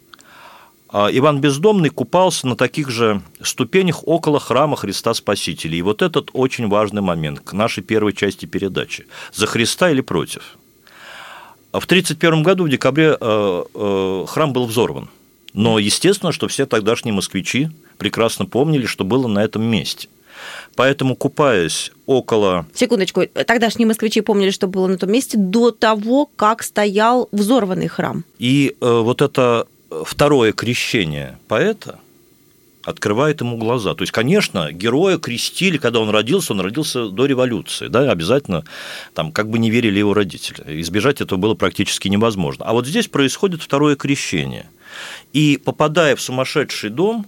Иван 0.92 1.40
Бездомный 1.40 1.90
купался 1.90 2.46
на 2.46 2.56
таких 2.56 2.90
же 2.90 3.20
ступенях 3.42 4.06
около 4.06 4.40
храма 4.40 4.76
Христа 4.76 5.14
Спасителя. 5.14 5.76
И 5.76 5.82
вот 5.82 6.00
этот 6.00 6.30
очень 6.32 6.68
важный 6.68 7.02
момент 7.02 7.40
к 7.40 7.52
нашей 7.52 7.82
первой 7.82 8.12
части 8.12 8.46
передачи. 8.46 9.06
За 9.32 9.46
Христа 9.46 9.90
или 9.90 10.00
против? 10.00 10.56
В 11.72 11.84
1931 11.84 12.42
году 12.42 12.64
в 12.64 12.68
декабре 12.68 13.16
храм 14.26 14.52
был 14.52 14.66
взорван. 14.66 15.10
Но 15.56 15.78
естественно, 15.78 16.32
что 16.32 16.48
все 16.48 16.66
тогдашние 16.66 17.14
москвичи 17.14 17.70
прекрасно 17.96 18.44
помнили, 18.44 18.84
что 18.84 19.04
было 19.04 19.26
на 19.26 19.42
этом 19.42 19.64
месте. 19.64 20.08
Поэтому, 20.74 21.16
купаясь 21.16 21.92
около... 22.04 22.66
Секундочку, 22.74 23.22
тогдашние 23.26 23.86
москвичи 23.86 24.20
помнили, 24.20 24.50
что 24.50 24.66
было 24.66 24.86
на 24.86 24.98
том 24.98 25.10
месте 25.10 25.38
до 25.38 25.70
того, 25.70 26.26
как 26.36 26.62
стоял 26.62 27.30
взорванный 27.32 27.88
храм. 27.88 28.22
И 28.38 28.76
э, 28.78 29.00
вот 29.00 29.22
это 29.22 29.66
второе 30.04 30.52
крещение 30.52 31.38
поэта 31.48 32.00
открывает 32.84 33.40
ему 33.40 33.56
глаза. 33.56 33.94
То 33.94 34.02
есть, 34.02 34.12
конечно, 34.12 34.70
героя 34.72 35.16
крестили, 35.16 35.78
когда 35.78 36.00
он 36.00 36.10
родился, 36.10 36.52
он 36.52 36.60
родился 36.60 37.08
до 37.08 37.24
революции, 37.24 37.88
да, 37.88 38.10
обязательно, 38.12 38.64
там, 39.14 39.32
как 39.32 39.48
бы 39.48 39.58
не 39.58 39.70
верили 39.70 40.00
его 40.00 40.12
родители. 40.12 40.82
Избежать 40.82 41.22
этого 41.22 41.38
было 41.38 41.54
практически 41.54 42.08
невозможно. 42.08 42.66
А 42.66 42.74
вот 42.74 42.86
здесь 42.86 43.08
происходит 43.08 43.62
второе 43.62 43.96
крещение– 43.96 44.68
и 45.32 45.56
попадая 45.56 46.16
в 46.16 46.20
сумасшедший 46.20 46.90
дом, 46.90 47.26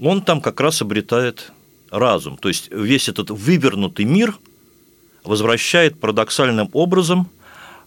он 0.00 0.22
там 0.22 0.40
как 0.40 0.60
раз 0.60 0.82
обретает 0.82 1.52
разум. 1.90 2.36
То 2.36 2.48
есть 2.48 2.70
весь 2.70 3.08
этот 3.08 3.30
вывернутый 3.30 4.04
мир 4.04 4.38
возвращает 5.24 5.98
парадоксальным 5.98 6.70
образом 6.72 7.28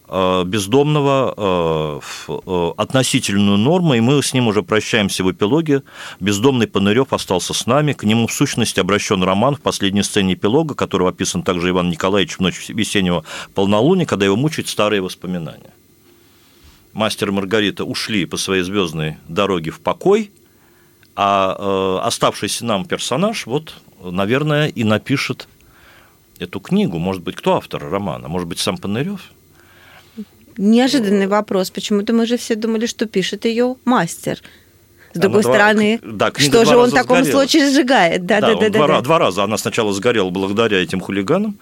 э, 0.08 0.44
бездомного 0.44 1.34
э, 1.36 2.00
в 2.02 2.42
э, 2.46 2.72
относительную 2.76 3.56
норму, 3.56 3.94
и 3.94 4.00
мы 4.00 4.22
с 4.22 4.34
ним 4.34 4.48
уже 4.48 4.62
прощаемся 4.62 5.24
в 5.24 5.30
эпилоге. 5.30 5.82
Бездомный 6.18 6.66
Панырев 6.66 7.12
остался 7.12 7.54
с 7.54 7.66
нами, 7.66 7.92
к 7.92 8.04
нему 8.04 8.26
в 8.26 8.32
сущности 8.32 8.80
обращен 8.80 9.22
роман 9.22 9.54
в 9.54 9.60
последней 9.60 10.02
сцене 10.02 10.34
эпилога, 10.34 10.74
который 10.74 11.08
описан 11.08 11.42
также 11.42 11.70
Иван 11.70 11.90
Николаевич 11.90 12.36
в 12.36 12.40
ночь 12.40 12.68
весеннего 12.68 13.24
полнолуния, 13.54 14.06
когда 14.06 14.26
его 14.26 14.36
мучают 14.36 14.68
старые 14.68 15.00
воспоминания 15.00 15.72
мастер 16.92 17.28
и 17.28 17.32
Маргарита 17.32 17.84
ушли 17.84 18.24
по 18.24 18.36
своей 18.36 18.62
звездной 18.62 19.16
дороге 19.28 19.70
в 19.70 19.80
покой, 19.80 20.30
а 21.16 21.56
э, 21.58 22.06
оставшийся 22.06 22.64
нам 22.64 22.84
персонаж, 22.84 23.46
вот, 23.46 23.74
наверное, 24.02 24.68
и 24.68 24.84
напишет 24.84 25.48
эту 26.38 26.60
книгу. 26.60 26.98
Может 26.98 27.22
быть, 27.22 27.36
кто 27.36 27.56
автор 27.56 27.88
романа? 27.88 28.28
Может 28.28 28.48
быть, 28.48 28.58
сам 28.58 28.78
Панырев? 28.78 29.20
Неожиданный 30.56 31.26
вопрос. 31.26 31.70
Почему-то 31.70 32.12
мы 32.12 32.26
же 32.26 32.36
все 32.36 32.54
думали, 32.54 32.86
что 32.86 33.06
пишет 33.06 33.44
ее 33.44 33.76
мастер. 33.84 34.40
С 35.12 35.18
другой 35.18 35.42
два, 35.42 35.54
стороны, 35.54 36.00
да, 36.04 36.30
что 36.36 36.64
же 36.64 36.76
он 36.76 36.90
в 36.90 36.94
таком 36.94 37.18
сгорела. 37.18 37.32
случае 37.32 37.70
сжигает? 37.70 38.26
Да, 38.26 38.40
да, 38.40 38.54
да, 38.54 38.60
да, 38.60 38.70
два, 38.70 38.86
да, 38.86 39.00
два 39.00 39.18
раза. 39.18 39.42
Она 39.42 39.58
сначала 39.58 39.92
сгорела 39.92 40.30
благодаря 40.30 40.80
этим 40.80 41.00
хулиганам 41.00 41.58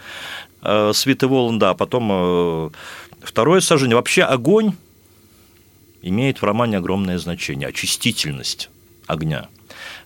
э, 0.62 0.92
Свиты 0.92 1.26
Воланда, 1.26 1.70
а 1.70 1.74
потом 1.74 2.10
э, 2.12 2.70
второе 3.22 3.60
сожжение. 3.60 3.96
Вообще 3.96 4.22
огонь 4.22 4.74
имеет 6.02 6.38
в 6.38 6.44
романе 6.44 6.78
огромное 6.78 7.18
значение. 7.18 7.68
Очистительность 7.68 8.70
огня 9.06 9.48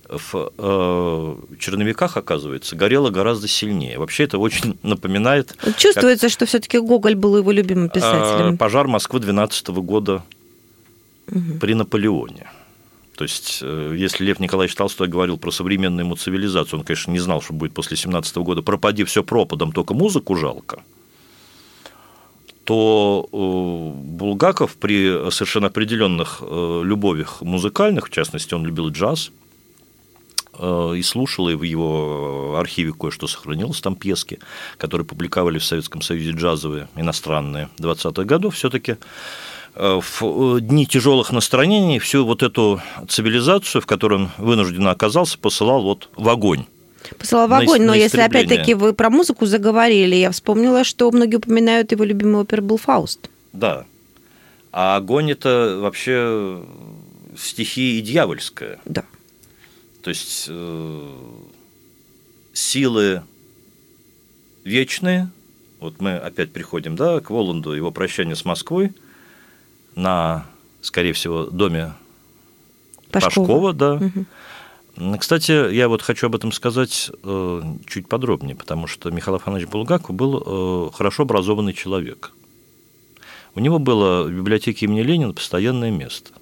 в 0.09 0.53
э, 0.59 1.57
черновиках, 1.59 2.17
оказывается, 2.17 2.77
горело 2.77 3.11
гораздо 3.11 3.49
сильнее. 3.49 3.99
Вообще 3.99 4.25
это 4.25 4.39
очень 4.39 4.79
напоминает... 4.83 5.57
Чувствуется, 5.77 6.27
как, 6.27 6.33
что 6.33 6.47
все-таки 6.47 6.79
Гоголь 6.79 7.15
был 7.15 7.37
его 7.37 7.51
любимым 7.51 7.89
писателем. 7.89 8.55
Э, 8.55 8.57
пожар 8.57 8.89
Москвы 8.89 9.21
12 9.21 9.69
года 9.69 10.23
угу. 11.29 11.59
при 11.61 11.75
Наполеоне. 11.75 12.49
То 13.17 13.25
есть, 13.25 13.61
э, 13.63 13.95
если 13.97 14.25
Лев 14.25 14.41
Николаевич 14.41 14.75
Толстой 14.75 15.09
говорил 15.09 15.39
про 15.39 15.51
современную 15.51 16.05
ему 16.05 16.17
цивилизацию, 16.17 16.81
он, 16.81 16.85
конечно, 16.85 17.11
не 17.11 17.21
знал, 17.21 17.41
что 17.41 17.53
будет 17.53 17.73
после 17.73 17.97
17 17.97 18.37
года 18.39 18.63
«пропади 18.63 19.05
все 19.05 19.23
пропадом, 19.23 19.73
только 19.73 19.95
музыку 19.95 20.37
жалко», 20.37 20.83
то 22.65 23.29
э, 23.33 24.01
Булгаков 24.09 24.77
при 24.77 25.31
совершенно 25.31 25.69
определенных 25.69 26.39
э, 26.41 26.83
любовях 26.85 27.43
музыкальных, 27.43 28.09
в 28.09 28.11
частности, 28.11 28.55
он 28.55 28.65
любил 28.65 28.89
джаз, 28.91 29.31
и 30.95 31.03
слушал, 31.03 31.49
и 31.49 31.55
в 31.55 31.63
его 31.63 32.57
архиве 32.59 32.93
кое-что 32.93 33.27
сохранилось, 33.27 33.81
там 33.81 33.97
пьески, 33.97 34.39
которые 34.77 35.07
публиковали 35.07 35.59
в 35.59 35.65
Советском 35.65 36.03
Союзе 36.03 36.33
джазовые, 36.33 36.89
иностранные, 36.95 37.71
20-х 37.79 38.25
годов, 38.25 38.55
все 38.55 38.69
таки 38.69 38.99
Э, 39.75 40.01
в 40.03 40.23
э, 40.23 40.61
дни 40.61 40.87
тяжелых 40.87 41.33
настроений 41.33 41.99
всю 41.99 42.25
вот 42.27 42.43
эту 42.43 42.81
цивилизацию, 43.09 43.81
в 43.81 43.87
которой 43.87 44.15
он 44.21 44.31
вынужденно 44.37 44.91
оказался, 44.91 45.39
посылал 45.39 45.83
вот 45.83 46.11
в 46.17 46.29
огонь. 46.29 46.67
Посылал 47.19 47.49
в 47.49 47.55
огонь, 47.55 47.83
но 47.83 47.95
если 47.95 48.21
опять-таки 48.21 48.75
вы 48.75 48.93
про 48.93 49.11
музыку 49.11 49.47
заговорили, 49.47 50.17
я 50.17 50.31
вспомнила, 50.31 50.85
что 50.85 51.11
многие 51.11 51.37
упоминают 51.37 51.93
его 51.93 52.05
любимый 52.05 52.43
опер 52.43 52.63
был 52.63 52.77
Фауст. 52.77 53.31
Да. 53.53 53.85
А 54.73 54.97
огонь 54.97 55.31
это 55.31 55.79
вообще 55.81 56.65
стихия 57.37 57.99
и 57.99 58.03
дьявольская. 58.03 58.79
Да. 58.85 59.05
То 60.03 60.11
есть 60.11 60.47
э, 60.49 61.09
силы 62.53 63.23
вечные. 64.65 65.31
Вот 65.81 66.01
мы 66.01 66.17
опять 66.17 66.53
приходим 66.53 66.97
да, 66.97 67.21
к 67.21 67.31
Воланду, 67.31 67.73
его 67.73 67.91
прощание 67.91 68.37
с 68.37 68.45
Москвой– 68.45 68.93
на, 69.95 70.47
скорее 70.81 71.13
всего, 71.13 71.45
доме 71.45 71.93
Пашкова, 73.11 73.47
Пашкова 73.47 73.73
да. 73.73 73.95
Угу. 73.95 74.25
Кстати, 75.19 75.73
я 75.73 75.89
вот 75.89 76.03
хочу 76.03 76.27
об 76.27 76.35
этом 76.35 76.53
сказать 76.53 77.11
э, 77.23 77.63
чуть 77.87 78.09
подробнее, 78.09 78.55
потому 78.55 78.87
что 78.87 79.11
Михаил 79.11 79.37
Афанович 79.37 79.67
Булгаков 79.69 80.15
был 80.15 80.43
э, 80.45 80.91
хорошо 80.95 81.23
образованный 81.23 81.73
человек. 81.73 82.33
У 83.55 83.61
него 83.61 83.79
было 83.79 84.25
в 84.25 84.31
библиотеке 84.31 84.87
имени 84.87 85.03
Ленина 85.03 85.33
постоянное 85.33 85.91
место. 85.91 86.33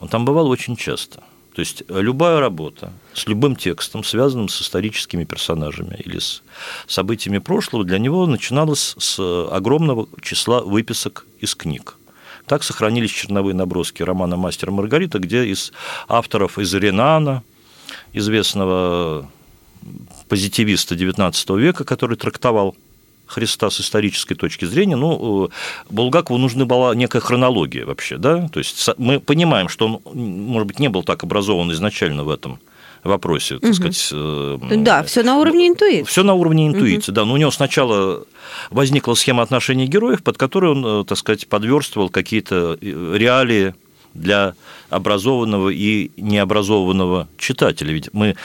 Он 0.00 0.08
там 0.08 0.24
бывал 0.24 0.48
очень 0.48 0.76
часто. 0.76 1.22
То 1.54 1.60
есть 1.60 1.82
любая 1.88 2.40
работа 2.40 2.92
с 3.12 3.26
любым 3.26 3.56
текстом, 3.56 4.04
связанным 4.04 4.48
с 4.48 4.62
историческими 4.62 5.24
персонажами 5.24 5.96
или 6.02 6.18
с 6.18 6.42
событиями 6.86 7.38
прошлого, 7.38 7.84
для 7.84 7.98
него 7.98 8.26
начиналась 8.26 8.94
с 8.98 9.20
огромного 9.50 10.08
числа 10.22 10.62
выписок 10.62 11.26
из 11.40 11.54
книг. 11.54 11.98
Так 12.46 12.62
сохранились 12.62 13.10
черновые 13.10 13.54
наброски 13.54 14.02
романа 14.02 14.36
«Мастер 14.36 14.70
и 14.70 14.72
Маргарита», 14.72 15.18
где 15.18 15.44
из 15.44 15.72
авторов 16.08 16.58
из 16.58 16.72
Ренана, 16.74 17.44
известного 18.12 19.28
позитивиста 20.28 20.94
XIX 20.94 21.60
века, 21.60 21.84
который 21.84 22.16
трактовал 22.16 22.74
Христа 23.26 23.70
с 23.70 23.80
исторической 23.80 24.34
точки 24.34 24.66
зрения, 24.66 24.96
ну, 24.96 25.46
э, 25.46 25.48
Булгакову 25.90 26.38
нужна 26.38 26.64
была 26.66 26.94
некая 26.94 27.20
хронология 27.20 27.86
вообще, 27.86 28.18
да, 28.18 28.48
то 28.48 28.58
есть 28.58 28.90
мы 28.98 29.20
понимаем, 29.20 29.68
что 29.68 29.86
он, 29.86 30.00
может 30.14 30.68
быть, 30.68 30.78
не 30.78 30.88
был 30.88 31.02
так 31.02 31.22
образован 31.22 31.72
изначально 31.72 32.24
в 32.24 32.30
этом 32.30 32.58
вопросе, 33.04 33.58
так 33.58 33.70
угу. 33.70 33.74
сказать. 33.74 34.08
Э, 34.12 34.58
да, 34.76 35.02
все 35.02 35.22
на 35.22 35.36
уровне 35.38 35.68
интуиции. 35.68 36.04
Все 36.04 36.22
на 36.22 36.34
уровне 36.34 36.68
интуиции, 36.68 37.10
угу. 37.10 37.16
да. 37.16 37.24
Но 37.24 37.34
у 37.34 37.36
него 37.36 37.50
сначала 37.50 38.24
возникла 38.70 39.14
схема 39.14 39.42
отношений 39.42 39.86
героев, 39.86 40.22
под 40.22 40.36
которой 40.36 40.72
он, 40.72 40.84
э, 40.86 41.04
так 41.04 41.18
сказать, 41.18 41.48
подверстывал 41.48 42.10
какие-то 42.10 42.78
реалии 42.80 43.74
для 44.14 44.54
образованного 44.90 45.68
и 45.70 46.10
необразованного 46.16 47.28
читателя. 47.38 47.92
Ведь 47.92 48.12
мы 48.12 48.36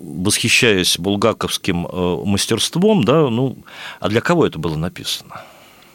восхищаясь 0.00 0.98
булгаковским 0.98 1.86
мастерством, 2.24 3.02
да, 3.04 3.28
ну, 3.28 3.58
а 4.00 4.08
для 4.08 4.20
кого 4.20 4.46
это 4.46 4.58
было 4.58 4.76
написано? 4.76 5.42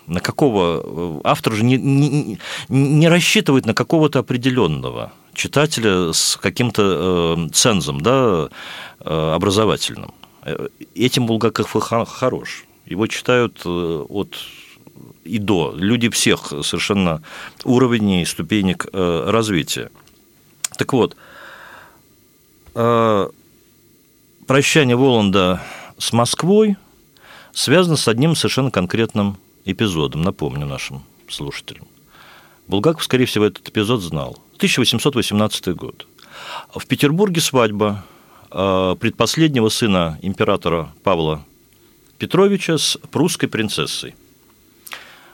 На 0.07 0.19
какого 0.19 1.21
автор 1.23 1.53
же 1.53 1.63
не, 1.63 1.77
не, 1.77 2.37
не 2.67 3.07
рассчитывает 3.07 3.65
на 3.65 3.73
какого-то 3.73 4.19
определенного 4.19 5.13
читателя 5.33 6.13
с 6.13 6.37
каким-то 6.37 7.37
э, 7.37 7.49
цензом 7.51 8.01
да, 8.01 8.49
э, 8.99 9.33
образовательным. 9.33 10.13
Этим 10.95 11.25
Булгаков 11.25 11.75
хорош. 11.81 12.65
Его 12.85 13.07
читают 13.07 13.61
э, 13.65 14.05
от 14.09 14.35
и 15.23 15.39
до. 15.39 15.73
Люди 15.75 16.09
всех 16.09 16.53
совершенно 16.63 17.21
уровней, 17.63 18.25
ступенек 18.25 18.87
развития. 18.93 19.89
Так 20.77 20.93
вот, 20.93 21.15
прощание 24.45 24.95
Воланда 24.95 25.61
с 25.97 26.11
Москвой 26.13 26.77
связано 27.53 27.95
с 27.95 28.07
одним 28.07 28.35
совершенно 28.35 28.71
конкретным 28.71 29.37
эпизодом, 29.65 30.21
напомню 30.21 30.65
нашим 30.65 31.03
слушателям. 31.29 31.87
Булгаков, 32.67 33.03
скорее 33.03 33.25
всего, 33.25 33.45
этот 33.45 33.67
эпизод 33.69 34.01
знал. 34.01 34.37
1818 34.57 35.75
год. 35.75 36.07
В 36.73 36.85
Петербурге 36.87 37.41
свадьба 37.41 38.03
э, 38.51 38.95
предпоследнего 38.99 39.69
сына 39.69 40.17
императора 40.21 40.93
Павла 41.03 41.45
Петровича 42.17 42.77
с 42.77 42.97
прусской 43.11 43.49
принцессой. 43.49 44.15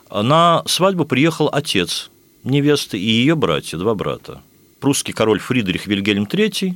На 0.10 0.63
свадьбу 0.65 1.06
приехал 1.06 1.50
отец 1.52 2.10
невесты 2.43 2.98
и 2.98 3.06
ее 3.06 3.36
братья, 3.36 3.78
два 3.78 3.95
брата. 3.95 4.41
Прусский 4.80 5.13
король 5.13 5.39
Фридрих 5.39 5.88
Вильгельм 5.88 6.24
III 6.24 6.76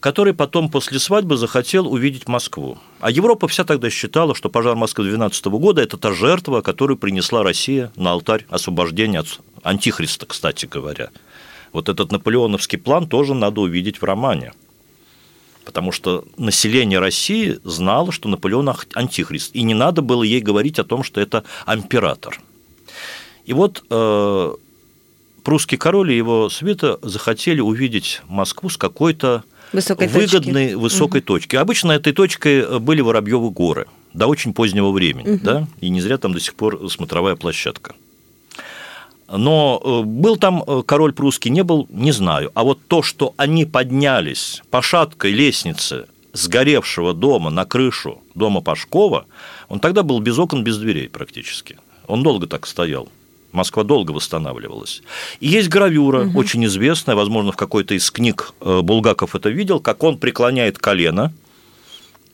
который 0.00 0.34
потом 0.34 0.70
после 0.70 0.98
свадьбы 0.98 1.36
захотел 1.36 1.92
увидеть 1.92 2.28
Москву. 2.28 2.78
А 3.00 3.10
Европа 3.10 3.48
вся 3.48 3.64
тогда 3.64 3.90
считала, 3.90 4.34
что 4.34 4.48
пожар 4.48 4.76
Москвы 4.76 5.04
12 5.04 5.46
года– 5.46 5.82
это 5.82 5.96
та 5.96 6.12
жертва, 6.12 6.60
которую 6.60 6.96
принесла 6.96 7.42
Россия 7.42 7.92
на 7.96 8.12
алтарь 8.12 8.46
освобождения 8.48 9.20
от 9.20 9.40
антихриста, 9.62 10.26
кстати 10.26 10.66
говоря. 10.66 11.10
Вот 11.72 11.88
этот 11.88 12.12
наполеоновский 12.12 12.78
план 12.78 13.08
тоже 13.08 13.34
надо 13.34 13.60
увидеть 13.60 14.00
в 14.00 14.04
романе. 14.04 14.52
Потому 15.68 15.92
что 15.92 16.24
население 16.38 16.98
России 16.98 17.58
знало, 17.62 18.10
что 18.10 18.30
Наполеон 18.30 18.74
антихрист. 18.94 19.54
И 19.54 19.62
не 19.64 19.74
надо 19.74 20.00
было 20.00 20.22
ей 20.22 20.40
говорить 20.40 20.78
о 20.78 20.84
том, 20.84 21.02
что 21.02 21.20
это 21.20 21.44
император. 21.66 22.40
И 23.44 23.52
вот 23.52 23.84
э, 23.90 24.52
прусский 25.44 25.76
король 25.76 26.12
и 26.12 26.16
его 26.16 26.48
свита 26.48 26.98
захотели 27.02 27.60
увидеть 27.60 28.22
Москву 28.28 28.70
с 28.70 28.78
какой-то 28.78 29.44
высокой 29.74 30.08
выгодной 30.08 30.68
точки. 30.68 30.74
высокой 30.76 31.20
угу. 31.20 31.26
точки. 31.26 31.56
Обычно 31.56 31.92
этой 31.92 32.14
точкой 32.14 32.80
были 32.80 33.02
Воробьевы 33.02 33.50
горы 33.50 33.88
до 34.14 34.26
очень 34.26 34.54
позднего 34.54 34.90
времени, 34.90 35.34
угу. 35.34 35.40
да, 35.44 35.66
и 35.82 35.90
не 35.90 36.00
зря 36.00 36.16
там 36.16 36.32
до 36.32 36.40
сих 36.40 36.54
пор 36.54 36.90
смотровая 36.90 37.36
площадка. 37.36 37.94
Но 39.30 39.80
э, 39.84 40.02
был 40.06 40.36
там 40.36 40.64
э, 40.66 40.82
король 40.86 41.12
прусский, 41.12 41.50
не 41.50 41.62
был, 41.62 41.86
не 41.90 42.12
знаю. 42.12 42.50
А 42.54 42.64
вот 42.64 42.80
то, 42.88 43.02
что 43.02 43.34
они 43.36 43.66
поднялись 43.66 44.62
по 44.70 44.80
шаткой 44.80 45.32
лестнице 45.32 46.06
сгоревшего 46.32 47.12
дома 47.12 47.50
на 47.50 47.64
крышу 47.66 48.22
дома 48.34 48.62
Пашкова, 48.62 49.26
он 49.68 49.80
тогда 49.80 50.02
был 50.02 50.20
без 50.20 50.38
окон, 50.38 50.64
без 50.64 50.78
дверей 50.78 51.08
практически. 51.08 51.78
Он 52.06 52.22
долго 52.22 52.46
так 52.46 52.66
стоял. 52.66 53.08
Москва 53.52 53.82
долго 53.82 54.12
восстанавливалась. 54.12 55.02
И 55.40 55.48
есть 55.48 55.68
гравюра, 55.68 56.26
угу. 56.26 56.38
очень 56.38 56.64
известная, 56.66 57.14
возможно, 57.14 57.52
в 57.52 57.56
какой-то 57.56 57.94
из 57.94 58.10
книг 58.10 58.52
э, 58.60 58.80
Булгаков 58.80 59.34
это 59.34 59.50
видел, 59.50 59.80
как 59.80 60.02
он 60.04 60.18
преклоняет 60.18 60.78
колено 60.78 61.32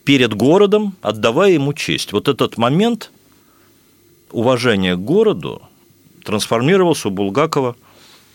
перед 0.03 0.33
городом, 0.33 0.95
отдавая 1.01 1.51
ему 1.51 1.73
честь. 1.73 2.13
Вот 2.13 2.27
этот 2.27 2.57
момент 2.57 3.11
уважения 4.31 4.95
к 4.95 4.99
городу 4.99 5.61
трансформировался 6.25 7.07
у 7.07 7.11
Булгакова 7.11 7.75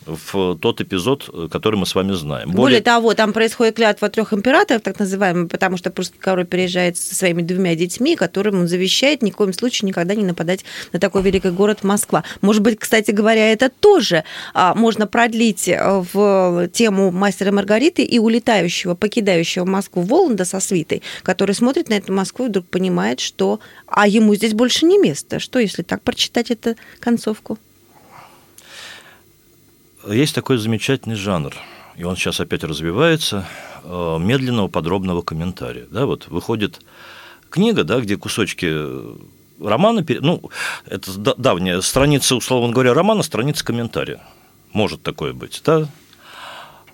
в 0.06 0.56
тот 0.56 0.80
эпизод, 0.80 1.28
который 1.50 1.76
мы 1.76 1.86
с 1.86 1.94
вами 1.94 2.12
знаем. 2.12 2.48
Более, 2.48 2.60
Более 2.60 2.80
того, 2.80 3.14
там 3.14 3.32
происходит 3.32 3.76
клятва 3.76 4.08
трех 4.08 4.32
императоров, 4.32 4.82
так 4.82 4.98
называемый, 4.98 5.46
потому 5.46 5.76
что 5.76 5.90
прусский 5.90 6.18
король 6.18 6.46
переезжает 6.46 6.96
со 6.96 7.14
своими 7.14 7.42
двумя 7.42 7.74
детьми, 7.74 8.16
которым 8.16 8.60
он 8.60 8.68
завещает 8.68 9.22
ни 9.22 9.30
в 9.30 9.36
коем 9.36 9.52
случае 9.52 9.88
никогда 9.88 10.14
не 10.14 10.24
нападать 10.24 10.64
на 10.92 10.98
такой 10.98 11.22
великий 11.22 11.50
город 11.50 11.84
Москва. 11.84 12.24
Может 12.40 12.62
быть, 12.62 12.78
кстати 12.78 13.10
говоря, 13.10 13.52
это 13.52 13.68
тоже 13.68 14.24
а, 14.54 14.74
можно 14.74 15.06
продлить 15.06 15.68
э, 15.68 16.04
в 16.12 16.68
тему 16.68 17.10
мастера 17.10 17.52
Маргариты 17.52 18.02
и 18.02 18.18
улетающего, 18.18 18.94
покидающего 18.94 19.64
Москву 19.64 20.02
Воланда 20.02 20.44
со 20.44 20.60
свитой, 20.60 21.02
который 21.22 21.54
смотрит 21.54 21.88
на 21.88 21.94
эту 21.94 22.12
Москву 22.12 22.46
и 22.46 22.48
вдруг 22.48 22.66
понимает, 22.66 23.20
что 23.20 23.60
а 23.86 24.06
ему 24.08 24.34
здесь 24.34 24.54
больше 24.54 24.86
не 24.86 24.98
место. 24.98 25.40
Что, 25.40 25.58
если 25.58 25.82
так 25.82 26.02
прочитать 26.02 26.50
эту 26.50 26.76
концовку? 27.00 27.58
Есть 30.06 30.34
такой 30.34 30.56
замечательный 30.56 31.16
жанр, 31.16 31.54
и 31.96 32.04
он 32.04 32.16
сейчас 32.16 32.40
опять 32.40 32.64
развивается, 32.64 33.46
э, 33.84 34.18
медленного 34.18 34.68
подробного 34.68 35.22
комментария. 35.22 35.86
Да, 35.90 36.06
вот 36.06 36.28
выходит 36.28 36.80
книга, 37.50 37.84
да, 37.84 38.00
где 38.00 38.16
кусочки 38.16 38.74
романа, 39.62 40.04
ну, 40.20 40.50
это 40.86 41.34
давняя 41.36 41.80
страница, 41.82 42.36
условно 42.36 42.72
говоря, 42.72 42.94
романа, 42.94 43.22
страница 43.22 43.64
комментария. 43.64 44.20
Может 44.72 45.02
такое 45.02 45.34
быть, 45.34 45.60
да? 45.66 45.88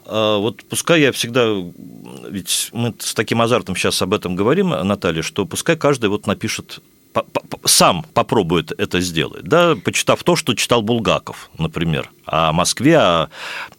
А 0.06 0.38
вот 0.38 0.64
пускай 0.64 1.00
я 1.00 1.12
всегда, 1.12 1.46
ведь 2.28 2.70
мы 2.72 2.94
с 2.98 3.14
таким 3.14 3.40
азартом 3.40 3.76
сейчас 3.76 4.00
об 4.02 4.14
этом 4.14 4.34
говорим, 4.34 4.70
Наталья, 4.70 5.22
что 5.22 5.46
пускай 5.46 5.76
каждый 5.76 6.10
вот 6.10 6.26
напишет 6.26 6.80
сам 7.64 8.04
попробует 8.14 8.72
это 8.78 9.00
сделать, 9.00 9.44
да, 9.44 9.76
почитав 9.76 10.22
то, 10.22 10.36
что 10.36 10.54
читал 10.54 10.82
Булгаков, 10.82 11.50
например, 11.58 12.10
о 12.24 12.52
Москве, 12.52 12.98
о 12.98 13.28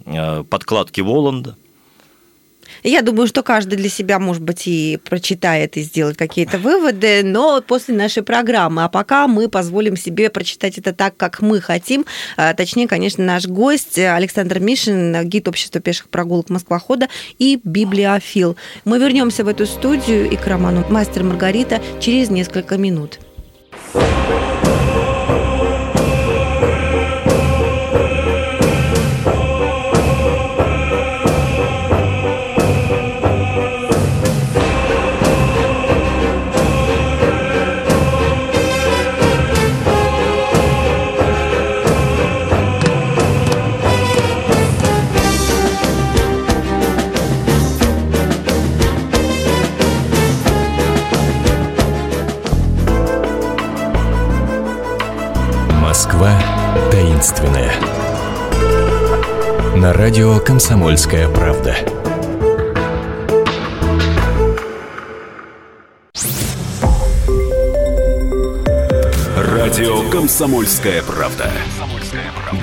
э, 0.05 0.43
подкладке 0.43 1.03
Воланда– 1.03 1.55
я 2.83 3.01
думаю, 3.01 3.27
что 3.27 3.43
каждый 3.43 3.75
для 3.75 3.89
себя, 3.89 4.19
может 4.19 4.41
быть, 4.41 4.67
и 4.67 4.97
прочитает 5.03 5.77
и 5.77 5.81
сделает 5.81 6.17
какие-то 6.17 6.57
выводы, 6.57 7.21
но 7.23 7.61
после 7.61 7.95
нашей 7.95 8.23
программы. 8.23 8.83
А 8.83 8.89
пока 8.89 9.27
мы 9.27 9.49
позволим 9.49 9.97
себе 9.97 10.29
прочитать 10.29 10.77
это 10.77 10.93
так, 10.93 11.17
как 11.17 11.41
мы 11.41 11.61
хотим. 11.61 12.05
А, 12.35 12.53
точнее, 12.53 12.87
конечно, 12.87 13.23
наш 13.23 13.45
гость 13.45 13.97
Александр 13.97 14.59
Мишин, 14.59 15.27
гид 15.27 15.47
общества 15.47 15.81
пеших 15.81 16.09
прогулок 16.09 16.49
Москвохода 16.49 17.07
и 17.39 17.59
библиофил. 17.63 18.55
Мы 18.85 18.99
вернемся 18.99 19.43
в 19.43 19.47
эту 19.47 19.65
студию 19.65 20.29
и 20.29 20.35
к 20.35 20.47
роману 20.47 20.85
«Мастер 20.89 21.23
Маргарита» 21.23 21.81
через 21.99 22.29
несколько 22.29 22.77
минут. 22.77 23.19
Thank 23.93 24.29
you. 24.29 24.56
Таинственное. 57.27 57.73
На 59.75 59.93
радио 59.93 60.39
«Комсомольская 60.39 61.27
правда». 61.29 61.75
Радио 69.35 70.09
«Комсомольская 70.09 71.01
правда». 71.03 71.51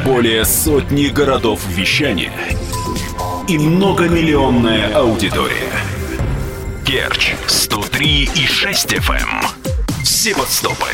Более 0.04 0.44
сотни 0.44 1.08
городов 1.08 1.60
вещания 1.68 2.32
и 3.48 3.58
многомиллионная 3.58 4.94
аудитория. 4.94 5.72
Керчь 6.86 7.34
103 7.46 8.30
и 8.34 8.46
6 8.46 8.94
FM. 8.94 9.46
Севастополь 10.02 10.88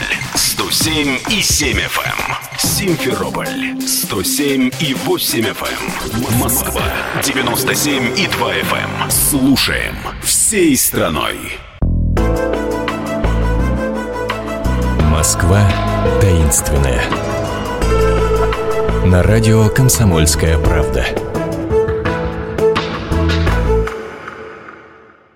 107 0.60 1.20
и 1.30 1.40
7 1.40 1.78
FM. 1.78 2.58
Симферополь 2.58 3.80
107 3.80 4.70
и 4.80 4.92
8 4.92 5.40
FM. 5.40 6.38
Москва 6.38 6.82
97 7.24 8.18
и 8.18 8.26
2 8.26 8.54
FM. 8.56 9.10
Слушаем 9.10 9.96
всей 10.22 10.76
страной. 10.76 11.58
Москва 15.10 15.66
таинственная. 16.20 17.04
На 19.06 19.22
радио 19.22 19.70
«Комсомольская 19.70 20.58
правда». 20.58 21.29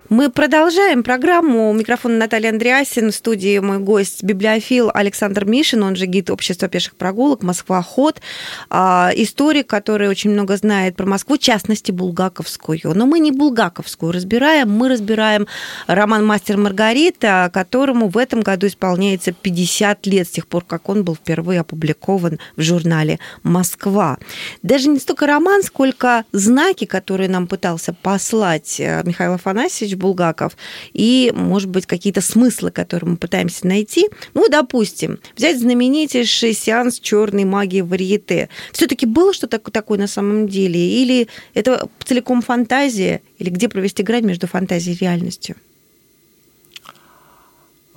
Мы 0.09 0.29
продолжаем 0.29 1.01
программу. 1.01 1.71
У 1.71 1.73
микрофона 1.73 2.17
Наталья 2.17 2.49
Андреасин. 2.49 3.09
В 3.09 3.15
студии 3.15 3.57
мой 3.57 3.79
гость, 3.79 4.23
библиофил 4.23 4.91
Александр 4.93 5.45
Мишин, 5.45 5.81
он 5.81 5.95
же 5.95 6.05
гид 6.05 6.29
общества 6.29 6.67
пеших 6.67 6.95
прогулок 6.95 7.41
«Москва-ход». 7.41 8.21
А, 8.69 9.09
историк, 9.15 9.65
который 9.65 10.07
очень 10.07 10.29
много 10.29 10.57
знает 10.57 10.95
про 10.95 11.07
Москву, 11.07 11.37
в 11.37 11.39
частности, 11.39 11.91
булгаковскую. 11.91 12.93
Но 12.93 13.07
мы 13.07 13.17
не 13.17 13.31
булгаковскую 13.31 14.11
разбираем, 14.11 14.69
мы 14.69 14.89
разбираем 14.89 15.47
роман 15.87 16.23
«Мастер 16.23 16.57
Маргарита», 16.57 17.49
которому 17.51 18.07
в 18.07 18.19
этом 18.19 18.41
году 18.41 18.67
исполняется 18.67 19.31
50 19.31 20.05
лет 20.05 20.27
с 20.27 20.31
тех 20.31 20.45
пор, 20.45 20.63
как 20.65 20.87
он 20.87 21.03
был 21.03 21.15
впервые 21.15 21.61
опубликован 21.61 22.37
в 22.55 22.61
журнале 22.61 23.17
«Москва». 23.41 24.19
Даже 24.61 24.87
не 24.87 24.99
столько 24.99 25.25
роман, 25.25 25.63
сколько 25.63 26.25
знаки, 26.31 26.85
которые 26.85 27.27
нам 27.27 27.47
пытался 27.47 27.91
послать 27.91 28.79
э, 28.79 29.01
Михаил 29.03 29.33
Афанасьевич 29.33 29.95
Булгаков, 30.05 30.55
и, 30.93 31.31
может 31.35 31.69
быть, 31.69 31.85
какие-то 31.85 32.21
смыслы, 32.21 32.69
которые 32.69 33.11
мы 33.11 33.17
пытаемся 33.17 33.65
найти. 33.65 34.07
Ну, 34.35 34.47
допустим, 34.49 35.17
взять 35.35 35.59
знаменитейший 35.59 36.53
сеанс 36.53 36.99
черной 36.99 37.45
магии 37.45 37.81
варьете. 37.81 38.49
Все-таки 38.71 39.05
было 39.05 39.33
что-то 39.33 39.57
такое 39.59 39.97
на 39.97 40.07
самом 40.07 40.47
деле? 40.47 40.79
Или 40.79 41.27
это 41.55 41.87
целиком 42.03 42.41
фантазия? 42.41 43.21
Или 43.39 43.49
где 43.49 43.67
провести 43.67 44.03
грань 44.03 44.25
между 44.25 44.47
фантазией 44.47 44.95
и 44.95 44.99
реальностью? 44.99 45.55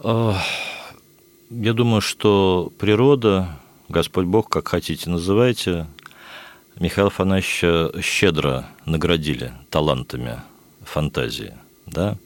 Я 0.03 1.73
думаю, 1.73 2.01
что 2.01 2.73
природа, 2.79 3.59
Господь 3.89 4.27
Бог, 4.27 4.49
как 4.49 4.69
хотите 4.69 5.11
называйте, 5.11 5.87
Михаила 6.79 7.09
Афанасьевича 7.09 8.01
щедро 8.01 8.65
наградили 8.87 9.53
талантами 9.71 10.41
фантазии– 10.85 11.53
да. 11.93 12.17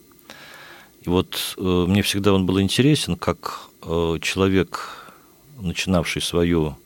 И 1.02 1.08
вот 1.08 1.54
э, 1.56 1.84
мне 1.88 2.02
всегда 2.02 2.32
он 2.32 2.46
был 2.46 2.60
интересен, 2.60 3.16
как 3.16 3.68
э, 3.82 4.18
человек, 4.20 5.12
начинавший 5.60 6.22
свою 6.22 6.76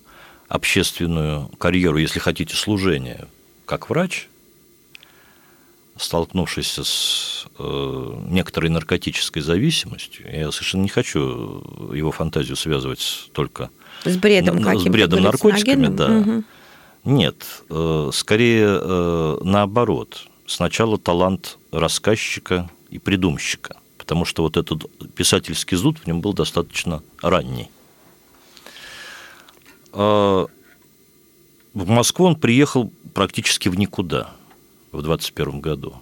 общественную 0.49 1.49
карьеру, 1.59 1.99
если 1.99 2.19
хотите, 2.19 2.55
служение, 2.55 3.29
как 3.67 3.91
врач, 3.91 4.29
столкнувшись 5.99 6.79
с 6.79 7.47
э, 7.59 8.15
некоторой 8.29 8.71
наркотической 8.71 9.43
зависимостью, 9.43 10.27
я 10.31 10.51
совершенно 10.53 10.83
не 10.83 10.89
хочу 10.89 11.63
его 11.93 12.13
фантазию 12.13 12.57
связывать 12.57 13.29
только 13.33 13.71
с 14.05 14.17
бредом, 14.17 14.63
с 14.63 14.85
бредом 14.85 15.23
наркотиками, 15.23 15.89
да. 15.89 16.11
Угу. 16.11 16.45
Нет, 17.05 17.63
э, 17.71 18.11
скорее 18.13 18.79
э, 18.81 19.39
наоборот. 19.43 20.27
Сначала 20.47 20.97
талант 20.97 21.59
рассказчика 21.73 22.71
и 22.89 22.99
придумщика, 22.99 23.77
потому 23.99 24.25
что 24.25 24.43
вот 24.43 24.57
этот 24.57 24.85
писательский 25.15 25.77
зуд 25.77 25.99
в 25.99 26.07
нем 26.07 26.21
был 26.21 26.33
достаточно 26.33 27.03
ранний. 27.21 27.69
А, 29.93 30.47
в 31.75 31.89
Москву 31.89 32.27
он 32.27 32.37
приехал 32.37 32.93
практически 33.13 33.69
в 33.69 33.79
никуда 33.79 34.33
в 34.93 35.03
21 35.03 35.61
году. 35.61 35.97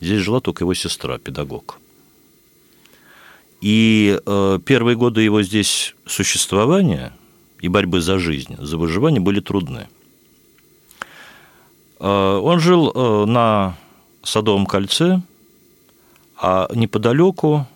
Здесь 0.00 0.20
жила 0.20 0.40
только 0.40 0.64
его 0.64 0.74
сестра, 0.74 1.18
педагог. 1.18 1.78
И 3.60 4.20
э, 4.24 4.58
первые 4.64 4.96
годы 4.96 5.22
его 5.22 5.42
здесь 5.42 5.94
существования 6.04 7.16
и 7.60 7.68
борьбы 7.68 8.00
за 8.00 8.18
жизнь, 8.18 8.56
за 8.58 8.76
выживание 8.76 9.20
были 9.20 9.40
трудны. 9.40 9.88
Э, 11.98 12.40
он 12.42 12.60
жил 12.60 12.92
э, 12.94 13.24
на 13.26 13.76
Садовом 14.22 14.66
кольце, 14.66 15.20
а 16.38 16.68
неподалеку, 16.74 17.66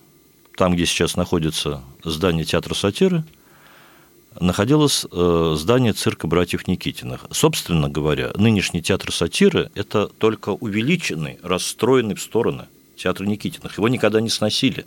там, 0.56 0.74
где 0.74 0.84
сейчас 0.86 1.16
находится 1.16 1.82
здание 2.04 2.44
театра 2.44 2.74
сатиры, 2.74 3.24
находилось 4.38 5.06
э, 5.10 5.54
здание 5.56 5.92
цирка 5.92 6.26
братьев 6.26 6.68
Никитиных. 6.68 7.26
Собственно 7.30 7.88
говоря, 7.88 8.30
нынешний 8.36 8.82
театр 8.82 9.12
сатиры– 9.12 9.70
это 9.74 10.06
только 10.06 10.50
увеличенный, 10.50 11.38
расстроенный 11.42 12.14
в 12.14 12.20
стороны 12.20 12.66
театр 12.96 13.26
Никитиных. 13.26 13.78
Его 13.78 13.88
никогда 13.88 14.20
не 14.20 14.28
сносили. 14.28 14.86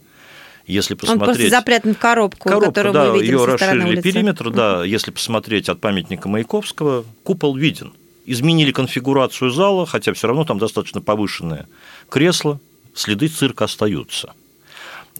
Если 0.66 0.94
посмотреть... 0.94 1.30
Он 1.30 1.36
просто 1.36 1.50
запрятан 1.50 1.96
в 1.96 1.98
коробку, 1.98 2.48
коробку 2.48 2.68
которую 2.68 2.94
да, 2.94 3.12
мы 3.12 3.20
видим 3.20 3.34
ее 3.34 3.40
со 3.40 3.52
расширили 3.52 3.86
улицы. 3.90 4.02
периметр, 4.02 4.50
да, 4.50 4.86
если 4.86 5.12
посмотреть 5.12 5.68
от 5.68 5.82
памятника 5.82 6.30
Маяковского, 6.30 7.04
купол 7.24 7.56
виден. 7.56 7.92
Изменили 8.26 8.72
конфигурацию 8.72 9.52
зала, 9.52 9.86
хотя 9.86 10.14
все 10.14 10.28
равно 10.28 10.46
там 10.46 10.58
достаточно 10.58 11.02
повышенное 11.02 11.68
кресло, 12.10 12.60
следы 12.94 13.28
цирка 13.28 13.66
остаются. 13.66 14.34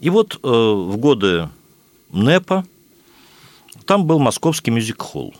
И 0.00 0.10
вот 0.10 0.38
э, 0.42 0.48
в 0.48 0.96
годы 0.96 1.48
НЭПа 2.10 2.64
там 3.86 4.06
был 4.06 4.18
московский 4.18 4.70
мюзик-холл. 4.70 5.34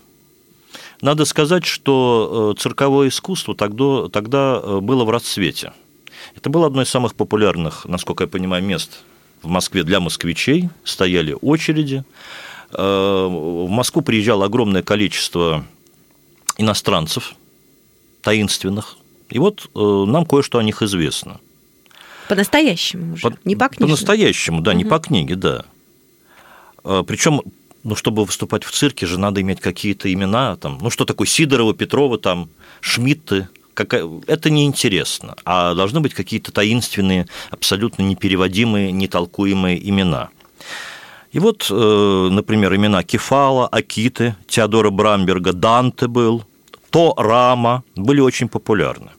Надо 1.01 1.25
сказать, 1.25 1.65
что 1.65 2.53
э, 2.55 2.61
цирковое 2.61 3.09
искусство 3.09 3.55
тогда, 3.55 4.09
тогда 4.09 4.59
э, 4.61 4.79
было 4.79 5.03
в 5.03 5.09
расцвете. 5.09 5.73
Это 6.35 6.49
было 6.49 6.67
одно 6.67 6.81
из 6.81 6.89
самых 6.89 7.15
популярных, 7.15 7.85
насколько 7.85 8.23
я 8.23 8.27
понимаю, 8.27 8.63
мест 8.63 9.01
в 9.41 9.47
Москве 9.47 9.83
для 9.83 9.99
москвичей. 9.99 10.69
Стояли 10.83 11.37
очереди. 11.41 12.03
В 12.71 13.67
Москву 13.69 14.01
приезжало 14.01 14.45
огромное 14.45 14.81
количество 14.81 15.63
иностранцев, 16.57 17.35
таинственных, 18.25 18.97
И 19.29 19.39
вот 19.39 19.69
э, 19.75 20.05
нам 20.07 20.25
кое-что 20.25 20.57
о 20.57 20.63
них 20.63 20.81
известно. 20.81 21.39
По-настоящему 22.27 23.13
уже, 23.13 23.21
По- 23.21 23.37
не 23.45 23.55
по 23.55 23.67
книжке. 23.67 23.83
По-настоящему, 23.83 24.61
да, 24.61 24.73
не 24.73 24.83
по 24.83 24.99
книге, 24.99 25.35
да. 25.35 25.65
Причем, 26.83 27.41
ну, 27.83 27.95
чтобы 27.95 28.25
выступать 28.25 28.63
в 28.63 28.71
цирке 28.71 29.05
же 29.05 29.19
надо 29.19 29.41
иметь 29.41 29.59
какие-то 29.59 30.11
имена, 30.11 30.55
там, 30.55 30.79
ну, 30.81 30.89
что 30.89 31.05
такое 31.05 31.27
Сидорова, 31.27 31.73
Петрова, 31.73 32.17
там, 32.17 32.49
Шмидты, 32.81 33.47
какая... 33.75 34.09
это 34.25 34.49
неинтересно, 34.49 35.35
а 35.45 35.75
должны 35.75 35.99
быть 35.99 36.15
какие-то 36.15 36.51
таинственные, 36.51 37.27
абсолютно 37.51 38.01
непереводимые, 38.03 38.91
нетолкуемые 38.91 39.77
имена. 39.87 40.29
И 41.31 41.39
вот, 41.39 41.67
э, 41.69 42.27
например, 42.31 42.75
имена 42.75 43.03
Кефала, 43.03 43.67
Акиты, 43.67 44.35
Теодора 44.47 44.89
Брамберга, 44.89 45.53
Данте 45.53 46.07
был, 46.07 46.43
То 46.95 47.13
Рама 47.17 47.83
были 47.97 48.21
очень 48.21 48.47
популярны. 48.47 49.09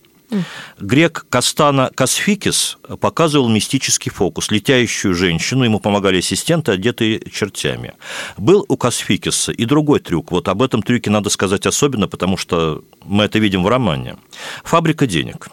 Грек 0.80 1.26
Кастана 1.28 1.90
Касфикис 1.94 2.78
показывал 3.00 3.50
мистический 3.50 4.10
фокус. 4.10 4.50
Летящую 4.50 5.14
женщину, 5.14 5.64
ему 5.64 5.78
помогали 5.78 6.20
ассистенты, 6.20 6.72
одетые 6.72 7.20
чертями. 7.30 7.92
Был 8.38 8.64
у 8.66 8.78
Касфикиса 8.78 9.52
и 9.52 9.66
другой 9.66 10.00
трюк. 10.00 10.32
Вот 10.32 10.48
об 10.48 10.62
этом 10.62 10.82
трюке 10.82 11.10
надо 11.10 11.28
сказать 11.28 11.66
особенно, 11.66 12.08
потому 12.08 12.38
что 12.38 12.82
мы 13.04 13.24
это 13.24 13.38
видим 13.38 13.62
в 13.62 13.68
романе. 13.68 14.16
Фабрика 14.64 15.06
денег. 15.06 15.50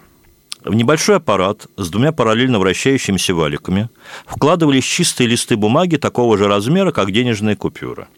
В 0.63 0.73
небольшой 0.73 1.17
аппарат 1.17 1.67
с 1.75 1.89
двумя 1.89 2.13
параллельно 2.13 2.57
вращающимися 2.57 3.35
валиками 3.35 3.89
вкладывались 4.25 4.85
чистые 4.85 5.27
листы 5.27 5.57
бумаги 5.57 5.97
такого 5.97 6.37
же 6.37 6.47
размера, 6.47 6.93
как 6.93 7.11
денежные 7.11 7.57
купюры– 7.57 8.07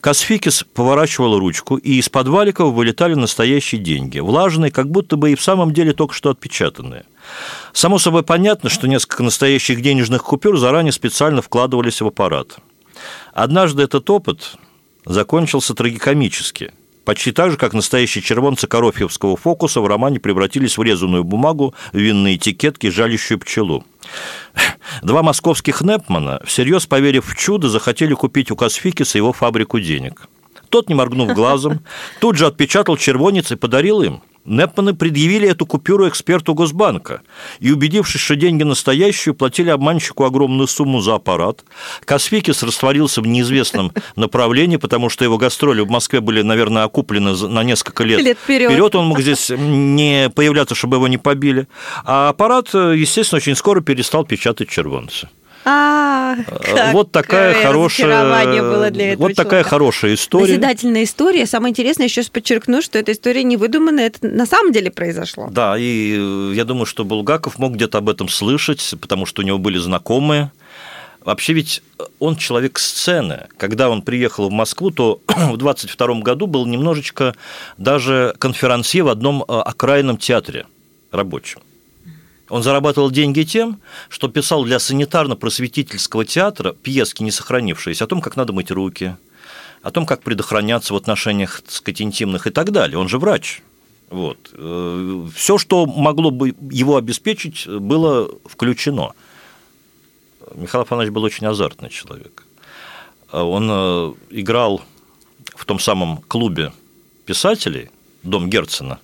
Касфикис 0.00 0.64
поворачивал 0.74 1.38
ручку, 1.38 1.76
и 1.76 1.94
из-под 1.98 2.28
валиков 2.28 2.72
вылетали 2.72 3.14
настоящие 3.14 3.80
деньги, 3.80 4.18
влажные, 4.18 4.70
как 4.70 4.90
будто 4.90 5.16
бы 5.16 5.32
и 5.32 5.34
в 5.34 5.42
самом 5.42 5.72
деле 5.72 5.92
только 5.92 6.14
что 6.14 6.30
отпечатанные. 6.30 7.04
Само 7.72 7.98
собой 7.98 8.22
понятно, 8.22 8.70
что 8.70 8.88
несколько 8.88 9.22
настоящих 9.22 9.82
денежных 9.82 10.22
купюр 10.22 10.58
заранее 10.58 10.92
специально 10.92 11.42
вкладывались 11.42 12.00
в 12.00 12.06
аппарат. 12.06 12.58
Однажды 13.32 13.82
этот 13.82 14.08
опыт 14.10 14.56
закончился 15.04 15.74
трагикомически– 15.74 16.72
почти 17.06 17.32
так 17.32 17.52
же, 17.52 17.56
как 17.56 17.72
настоящие 17.72 18.20
червонцы 18.20 18.66
Корофьевского 18.66 19.36
фокуса 19.36 19.80
в 19.80 19.86
романе 19.86 20.20
превратились 20.20 20.76
в 20.76 20.82
резаную 20.82 21.24
бумагу, 21.24 21.74
винные 21.92 22.36
этикетки, 22.36 22.90
жалящую 22.90 23.38
пчелу. 23.38 23.84
Два 25.02 25.22
московских 25.22 25.82
Непмана, 25.82 26.40
всерьез 26.44 26.86
поверив 26.86 27.26
в 27.26 27.36
чудо, 27.36 27.68
захотели 27.68 28.14
купить 28.14 28.50
у 28.50 28.56
Косфикиса 28.56 29.18
его 29.18 29.32
фабрику 29.32 29.80
денег. 29.80 30.28
Тот, 30.68 30.88
не 30.88 30.94
моргнув 30.94 31.32
глазом, 31.34 31.80
тут 32.20 32.36
же 32.36 32.46
отпечатал 32.46 32.96
червонец 32.96 33.52
и 33.52 33.56
подарил 33.56 34.02
им– 34.02 34.22
Непманы 34.46 34.94
предъявили 34.94 35.48
эту 35.48 35.66
купюру 35.66 36.08
эксперту 36.08 36.54
Госбанка 36.54 37.22
и, 37.60 37.72
убедившись, 37.72 38.20
что 38.20 38.36
деньги 38.36 38.62
настоящие, 38.62 39.34
платили 39.34 39.70
обманщику 39.70 40.24
огромную 40.24 40.68
сумму 40.68 41.00
за 41.00 41.16
аппарат. 41.16 41.64
Косфикис 42.04 42.62
растворился 42.62 43.20
в 43.20 43.26
неизвестном 43.26 43.92
направлении, 44.16 44.76
потому 44.76 45.08
что 45.08 45.24
его 45.24 45.36
гастроли 45.36 45.80
в 45.80 45.90
Москве 45.90 46.20
были, 46.20 46.42
наверное, 46.42 46.84
окуплены 46.84 47.32
на 47.34 47.64
несколько 47.64 48.04
лет, 48.04 48.20
Лет 48.22 48.38
вперед. 48.38 48.70
вперед. 48.70 48.94
Он 48.94 49.06
мог 49.06 49.20
здесь 49.20 49.50
не 49.50 50.30
появляться, 50.34 50.74
чтобы 50.74 50.96
его 50.96 51.08
не 51.08 51.18
побили. 51.18 51.66
А 52.04 52.28
аппарат, 52.28 52.72
естественно, 52.72 53.38
очень 53.38 53.56
скоро 53.56 53.80
перестал 53.80 54.24
печатать 54.24 54.68
червонцы. 54.68 55.28
А, 55.68 56.06
Э, 56.38 56.92
вот 56.92 57.12
такая 57.12 57.62
хорошая, 57.62 58.60
было 58.62 58.90
для 58.90 59.12
этого 59.12 59.28
вот 59.28 59.36
такая 59.36 59.50
человека. 59.50 59.68
хорошая 59.68 60.14
история. 60.14 60.54
Назидательная 60.54 61.04
история. 61.04 61.46
Самое 61.46 61.70
интересное, 61.70 62.06
еще 62.06 62.22
подчеркну, 62.24 62.82
что 62.82 62.98
эта 62.98 63.12
история 63.12 63.42
не 63.42 63.56
выдуманная, 63.56 64.06
это 64.06 64.26
на 64.26 64.46
самом 64.46 64.72
деле 64.72 64.90
произошло. 64.90 65.48
Да, 65.50 65.76
и 65.78 66.16
э, 66.18 66.52
я 66.54 66.64
думаю, 66.64 66.86
что 66.86 67.04
Булгаков 67.04 67.58
мог 67.58 67.74
где-то 67.74 67.98
об 67.98 68.08
этом 68.08 68.28
слышать, 68.28 68.94
потому 69.00 69.26
что 69.26 69.42
у 69.42 69.44
него 69.44 69.58
были 69.58 69.78
знакомые. 69.78 70.50
Вообще 71.24 71.54
ведь 71.54 71.82
он 72.20 72.36
человек 72.36 72.78
сцены. 72.78 73.48
Когда 73.56 73.90
он 73.90 74.02
приехал 74.02 74.48
в 74.48 74.52
Москву, 74.52 74.90
то 74.90 75.20
в 75.26 75.56
22 75.56 76.20
году 76.20 76.46
был 76.46 76.66
немножечко 76.66 77.34
даже 77.78 78.34
конферансье 78.38 79.02
в 79.02 79.08
одном 79.08 79.42
э, 79.42 79.44
окраинном 79.48 80.18
театре 80.18 80.66
рабочем. 81.10 81.60
Он 82.48 82.62
зарабатывал 82.62 83.10
деньги 83.10 83.42
тем, 83.42 83.80
что 84.08 84.28
писал 84.28 84.64
для 84.64 84.76
санитарно-просветительского 84.76 86.24
театра 86.24 86.72
пьески, 86.72 87.22
не 87.22 87.30
сохранившиеся, 87.30 88.04
о 88.04 88.06
том, 88.06 88.20
как 88.20 88.36
надо 88.36 88.52
мыть 88.52 88.70
руки, 88.70 89.16
о 89.82 89.90
том, 89.90 90.06
как 90.06 90.22
предохраняться 90.22 90.94
в 90.94 90.96
отношениях, 90.96 91.60
так 91.62 91.72
сказать, 91.72 92.02
интимных 92.02 92.46
и 92.46 92.50
так 92.50 92.70
далее. 92.70 92.98
Он 92.98 93.08
же 93.08 93.18
врач. 93.18 93.62
Вот. 94.10 94.38
Все, 95.34 95.58
что 95.58 95.86
могло 95.86 96.30
бы 96.30 96.54
его 96.70 96.96
обеспечить, 96.96 97.66
было 97.66 98.30
включено. 98.44 99.12
Михаил 100.54 100.82
Афанасьевич 100.82 101.12
был 101.12 101.24
очень 101.24 101.46
азартный 101.46 101.90
человек. 101.90 102.46
Он 103.32 103.68
э, 103.68 104.14
играл 104.30 104.82
в 105.56 105.64
том 105.64 105.80
самом 105.80 106.18
клубе 106.28 106.72
писателей, 107.24 107.90
дом 108.22 108.48
Герцена, 108.48 109.00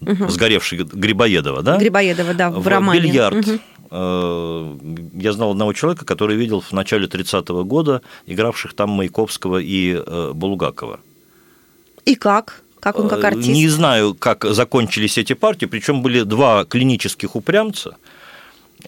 угу. 0.00 0.28
сгоревший 0.28 0.78
Грибоедова, 0.78 1.62
да? 1.62 1.78
Грибоедова, 1.78 2.34
да, 2.34 2.50
в, 2.50 2.62
в 2.62 2.68
романе. 2.68 3.00
Бильярд. 3.00 3.36
Угу. 3.36 3.58
Я 3.90 5.32
знал 5.32 5.52
одного 5.52 5.72
человека, 5.72 6.04
который 6.04 6.36
видел 6.36 6.60
в 6.60 6.72
начале 6.72 7.06
30-го 7.06 7.64
года 7.64 8.02
игравших 8.26 8.74
там 8.74 8.90
Маяковского 8.90 9.58
и 9.58 9.94
э, 9.94 10.32
Булгакова. 10.34 11.00
И 12.04 12.14
как? 12.14 12.62
Как 12.80 12.98
он 12.98 13.08
как 13.08 13.24
артист? 13.24 13.48
Не 13.48 13.68
знаю, 13.68 14.14
как 14.14 14.44
закончились 14.44 15.18
эти 15.18 15.32
партии, 15.32 15.66
причем 15.66 16.02
были 16.02 16.22
два 16.22 16.64
клинических 16.64 17.34
упрямца. 17.34 17.96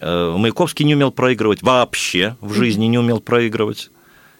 Маяковский 0.01 0.85
не 0.85 0.95
умел 0.95 1.11
проигрывать 1.11 1.63
вообще 1.63 2.37
в 2.41 2.53
жизни, 2.53 2.87
не 2.87 2.99
умел 2.99 3.21
проигрывать. 3.21 3.91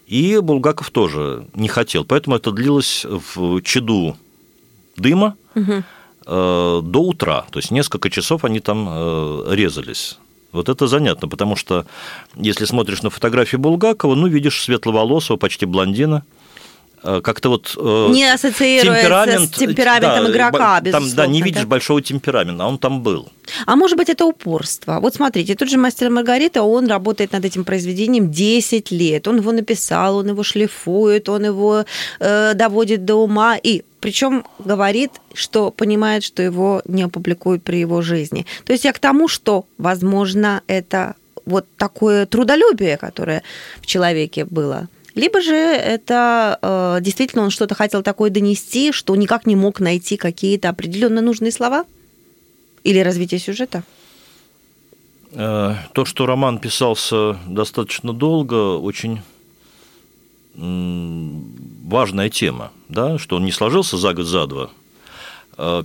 И 0.07 0.39
Булгаков 0.39 0.91
тоже 0.91 1.47
не 1.55 1.69
хотел. 1.69 2.05
Поэтому 2.05 2.37
это 2.37 2.53
длилось 2.53 3.05
в 3.05 3.61
чаду 3.63 4.17
дыма 4.97 5.37
угу. 5.55 5.83
До 6.31 7.01
утра. 7.01 7.45
То 7.51 7.59
есть 7.59 7.73
несколько 7.73 8.09
часов 8.09 8.45
они 8.45 8.61
там 8.61 8.89
резались. 9.53 10.19
Вот 10.53 10.69
это 10.69 10.87
занятно, 10.87 11.29
потому 11.29 11.57
что 11.57 11.87
если 12.35 12.65
смотришь 12.65 13.03
на 13.03 13.11
фотографии 13.11 13.57
Булгакова, 13.57 14.15
ну, 14.15 14.27
видишь 14.29 14.63
светловолосого, 14.63 15.37
почти 15.37 15.67
блондина, 15.67 16.25
как-то 17.03 17.49
вот 17.49 17.77
не 17.77 18.25
ассоциируется 18.25 19.03
темперамент, 19.03 19.55
с 19.55 19.59
темпераментом 19.59 20.25
да, 20.25 20.31
игрока, 20.31 20.81
там, 20.81 21.05
да, 21.15 21.27
не 21.27 21.43
видишь 21.43 21.63
да? 21.63 21.69
большого 21.69 22.03
темперамента, 22.03 22.65
а 22.65 22.69
он 22.69 22.79
там 22.79 23.03
был. 23.03 23.29
А 23.67 23.77
может 23.77 23.97
быть, 23.97 24.09
это 24.09 24.27
упорство. 24.27 25.01
Вот 25.01 25.15
смотрите, 25.15 25.55
тот 25.55 25.69
же 25.69 25.79
«Мастер 25.79 26.11
Маргарита», 26.11 26.63
он 26.63 26.87
работает 26.87 27.33
над 27.33 27.45
этим 27.45 27.65
произведением 27.65 28.31
10 28.31 28.91
лет. 28.91 29.29
Он 29.29 29.39
его 29.39 29.53
написал, 29.53 30.17
он 30.17 30.29
его 30.29 30.43
шлифует, 30.43 31.29
он 31.29 31.45
его 31.45 31.85
э, 32.21 32.55
доводит 32.55 33.05
до 33.05 33.17
ума. 33.17 33.57
И 33.57 33.83
причем 34.01 34.45
говорит, 34.59 35.13
что 35.35 35.71
понимает, 35.71 36.25
что 36.25 36.43
его 36.43 36.83
не 36.87 37.03
опубликуют 37.03 37.63
при 37.63 37.79
его 37.79 38.03
жизни. 38.03 38.47
То 38.65 38.73
есть 38.73 38.85
я 38.85 38.93
к 38.93 38.99
тому, 38.99 39.29
что, 39.29 39.65
возможно, 39.79 40.63
это 40.67 41.15
вот 41.47 41.67
такое 41.77 42.27
трудолюбие, 42.27 42.97
которое 42.97 43.43
в 43.81 43.87
человеке 43.87 44.45
было– 44.45 44.89
либо 45.15 45.41
же 45.41 45.55
это 45.55 46.59
э, 46.63 46.99
действительно 47.01 47.43
он 47.43 47.51
что-то 47.51 47.75
хотел 47.75 48.03
такое 48.03 48.31
донести, 48.31 48.93
что 48.93 49.17
никак 49.17 49.47
не 49.47 49.57
мог 49.57 49.81
найти 49.81 50.17
какие-то 50.17 50.69
определенно 50.69 51.21
нужные 51.21 51.53
слова? 51.53 51.85
Или 52.85 53.01
развитие 53.01 53.41
сюжета? 53.41 53.83
То, 55.33 56.05
что 56.05 56.27
роман 56.27 56.59
писался 56.59 57.39
достаточно 57.47 58.13
долго, 58.13 58.79
очень 58.79 59.21
важная 60.57 62.31
тема, 62.31 62.73
да, 62.89 63.17
что 63.17 63.37
он 63.37 63.45
не 63.45 63.53
сложился 63.53 63.97
за 63.97 64.13
год, 64.13 64.27
за 64.27 64.47
два. 64.47 64.71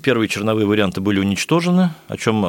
Первые 0.02 0.30
черновые 0.30 0.66
варианты 0.66 1.00
были 1.00 1.20
уничтожены, 1.20 1.92
о 2.08 2.18
чем 2.18 2.42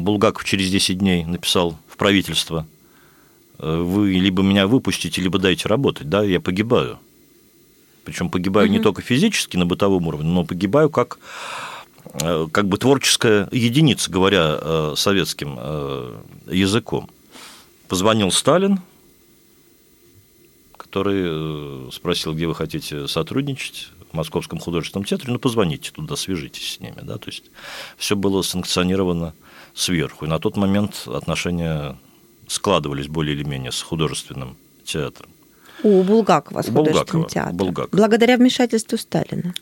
Булгаков 0.00 0.44
через 0.44 0.70
10 0.70 0.98
дней 0.98 1.24
написал 1.24 1.76
в 1.88 1.98
правительство– 1.98 2.66
вы 3.64 4.12
либо 4.12 4.42
меня 4.42 4.66
выпустите, 4.66 5.22
либо 5.22 5.38
дайте 5.38 5.68
работать, 5.68 6.08
да, 6.08 6.22
я 6.22 6.40
погибаю. 6.40 6.98
Причем 8.04 8.28
погибаю 8.28 8.68
угу. 8.68 8.76
не 8.76 8.82
только 8.82 9.00
физически 9.02 9.56
на 9.56 9.64
бытовом 9.64 10.06
уровне, 10.06 10.28
но 10.28 10.44
погибаю 10.44 10.90
как, 10.90 11.18
как 12.12 12.68
бы 12.68 12.76
творческая 12.76 13.48
единица, 13.50 14.10
говоря 14.10 14.94
советским 14.96 15.58
языком. 16.46 17.08
Позвонил 17.88 18.30
Сталин, 18.30 18.80
который 20.76 21.90
спросил, 21.92 22.34
где 22.34 22.46
вы 22.46 22.54
хотите 22.54 23.08
сотрудничать 23.08 23.88
в 24.10 24.16
Московском 24.16 24.58
художественном 24.58 25.04
театре, 25.04 25.32
ну, 25.32 25.38
позвоните 25.38 25.90
туда, 25.90 26.14
свяжитесь 26.14 26.74
с 26.74 26.80
ними, 26.80 27.00
да, 27.02 27.18
то 27.18 27.30
есть 27.30 27.44
все 27.96 28.14
было 28.14 28.42
санкционировано 28.42 29.34
сверху, 29.74 30.24
и 30.24 30.28
на 30.28 30.38
тот 30.38 30.56
момент 30.56 31.08
отношения 31.08 31.98
складывались 32.54 33.08
более 33.08 33.34
или 33.34 33.44
менее 33.44 33.72
с 33.72 33.82
художественным 33.82 34.56
театром. 34.84 35.30
У 35.82 36.02
Булгакова 36.02 36.62
с 36.62 36.66
художественным 36.66 37.26
театром. 37.26 37.56
Булгакова. 37.56 37.96
Благодаря 37.96 38.36
вмешательству 38.36 38.96
Сталина. 38.96 39.52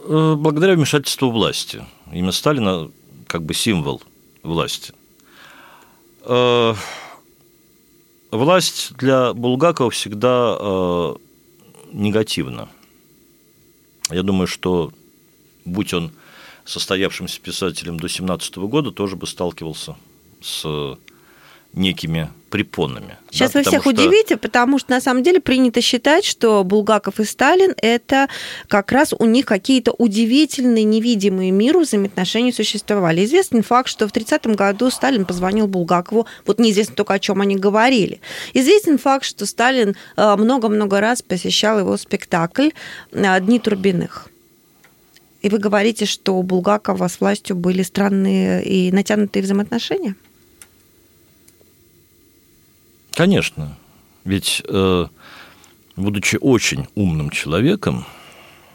Э, 0.00 0.34
благодаря 0.36 0.74
вмешательству 0.74 1.30
власти. 1.30 1.84
Имя 2.12 2.32
Сталина 2.32 2.90
как 3.26 3.42
бы 3.42 3.54
символ 3.54 4.02
власти. 4.42 4.92
Э, 6.24 6.74
власть 8.30 8.92
для 8.96 9.32
Булгакова 9.32 9.90
всегда 9.90 10.56
э, 10.60 11.14
негативна. 11.92 12.68
Я 14.10 14.22
думаю, 14.22 14.46
что 14.46 14.92
будь 15.64 15.94
он 15.94 16.12
состоявшимся 16.64 17.40
писателем 17.40 17.98
до 17.98 18.08
17 18.08 18.56
года, 18.56 18.90
тоже 18.90 19.16
бы 19.16 19.26
сталкивался 19.26 19.96
с 20.42 20.98
некими 21.78 22.28
препонами. 22.50 23.16
Сейчас 23.30 23.52
да, 23.52 23.60
вы 23.60 23.64
всех 23.64 23.82
что... 23.82 23.90
удивите, 23.90 24.36
потому 24.36 24.78
что 24.78 24.90
на 24.90 25.00
самом 25.00 25.22
деле 25.22 25.40
принято 25.40 25.80
считать, 25.80 26.24
что 26.24 26.64
Булгаков 26.64 27.20
и 27.20 27.24
Сталин 27.24 27.74
это 27.76 28.28
как 28.68 28.90
раз 28.90 29.12
у 29.16 29.26
них 29.26 29.46
какие-то 29.46 29.92
удивительные, 29.92 30.84
невидимые 30.84 31.50
миру 31.50 31.80
взаимоотношения 31.80 32.52
существовали. 32.52 33.24
Известен 33.24 33.62
факт, 33.62 33.88
что 33.88 34.08
в 34.08 34.12
30-м 34.12 34.54
году 34.54 34.90
Сталин 34.90 35.26
позвонил 35.26 35.66
Булгакову, 35.66 36.26
вот 36.46 36.58
неизвестно 36.58 36.96
только 36.96 37.14
о 37.14 37.18
чем 37.18 37.40
они 37.40 37.56
говорили. 37.56 38.20
Известен 38.54 38.98
факт, 38.98 39.24
что 39.24 39.46
Сталин 39.46 39.94
э, 40.16 40.36
много-много 40.36 41.00
раз 41.00 41.22
посещал 41.22 41.78
его 41.78 41.96
спектакль 41.96 42.70
э, 43.12 43.40
«Дни 43.40 43.58
Турбиных». 43.58 44.30
И 45.40 45.48
вы 45.48 45.58
говорите, 45.58 46.04
что 46.04 46.36
у 46.36 46.42
Булгакова 46.42 47.06
с 47.06 47.20
властью 47.20 47.54
были 47.56 47.82
странные 47.82 48.64
и 48.64 48.90
натянутые 48.90 49.42
взаимоотношения? 49.42 50.16
Конечно. 53.18 53.76
Ведь, 54.24 54.62
э, 54.68 55.06
будучи 55.96 56.38
очень 56.40 56.86
умным 56.94 57.30
человеком, 57.30 58.04